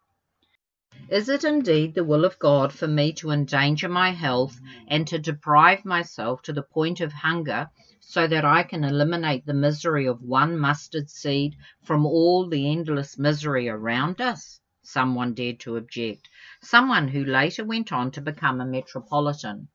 [1.10, 5.18] Is it indeed the will of God for me to endanger my health and to
[5.18, 7.68] deprive myself to the point of hunger
[8.00, 13.18] so that I can eliminate the misery of one mustard seed from all the endless
[13.18, 14.60] misery around us?
[14.88, 16.28] Someone dared to object,
[16.62, 19.68] someone who later went on to become a metropolitan.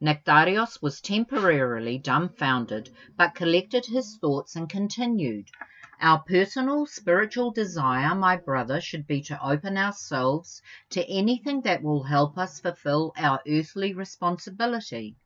[0.00, 5.48] Nectarios was temporarily dumbfounded, but collected his thoughts and continued.
[6.00, 12.02] Our personal spiritual desire, my brother, should be to open ourselves to anything that will
[12.02, 15.16] help us fulfill our earthly responsibility.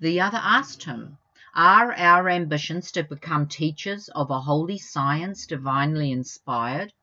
[0.00, 1.18] The other asked him,
[1.54, 6.94] Are our ambitions to become teachers of a holy science divinely inspired?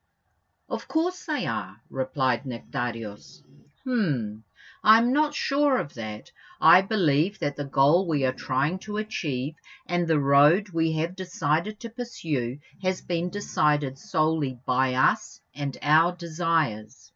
[0.70, 3.42] Of course they are, replied Nectarios.
[3.86, 4.40] Hmm,
[4.84, 6.30] I'm not sure of that.
[6.60, 9.56] I believe that the goal we are trying to achieve
[9.86, 15.78] and the road we have decided to pursue has been decided solely by us and
[15.82, 17.14] our desires.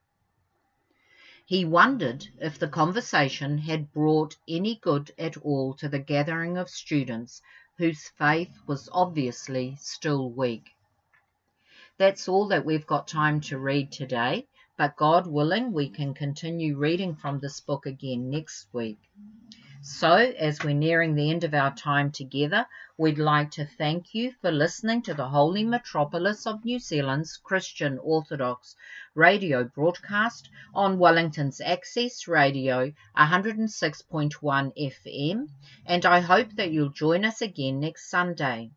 [1.45, 6.69] He wondered if the conversation had brought any good at all to the gathering of
[6.69, 7.41] students
[7.77, 10.69] whose faith was obviously still weak.
[12.01, 16.75] That's all that we've got time to read today, but God willing, we can continue
[16.75, 18.97] reading from this book again next week.
[19.83, 22.65] So, as we're nearing the end of our time together,
[22.97, 27.99] we'd like to thank you for listening to the Holy Metropolis of New Zealand's Christian
[27.99, 28.75] Orthodox
[29.13, 34.41] radio broadcast on Wellington's Access Radio 106.1
[34.75, 35.49] FM,
[35.85, 38.71] and I hope that you'll join us again next Sunday.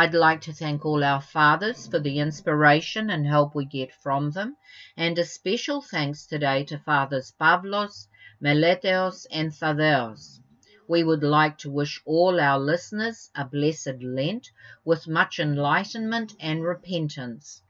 [0.00, 4.30] I'd like to thank all our fathers for the inspiration and help we get from
[4.30, 4.56] them,
[4.96, 8.06] and a special thanks today to Fathers Pavlos,
[8.40, 10.40] Meleteos, and Thaddeus.
[10.86, 14.52] We would like to wish all our listeners a blessed Lent
[14.84, 17.60] with much enlightenment and repentance.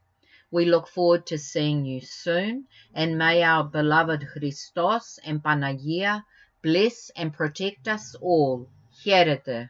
[0.51, 6.23] We look forward to seeing you soon, and may our beloved Christos and Panagia
[6.61, 8.69] bless and protect us all.
[9.03, 9.69] Hierete.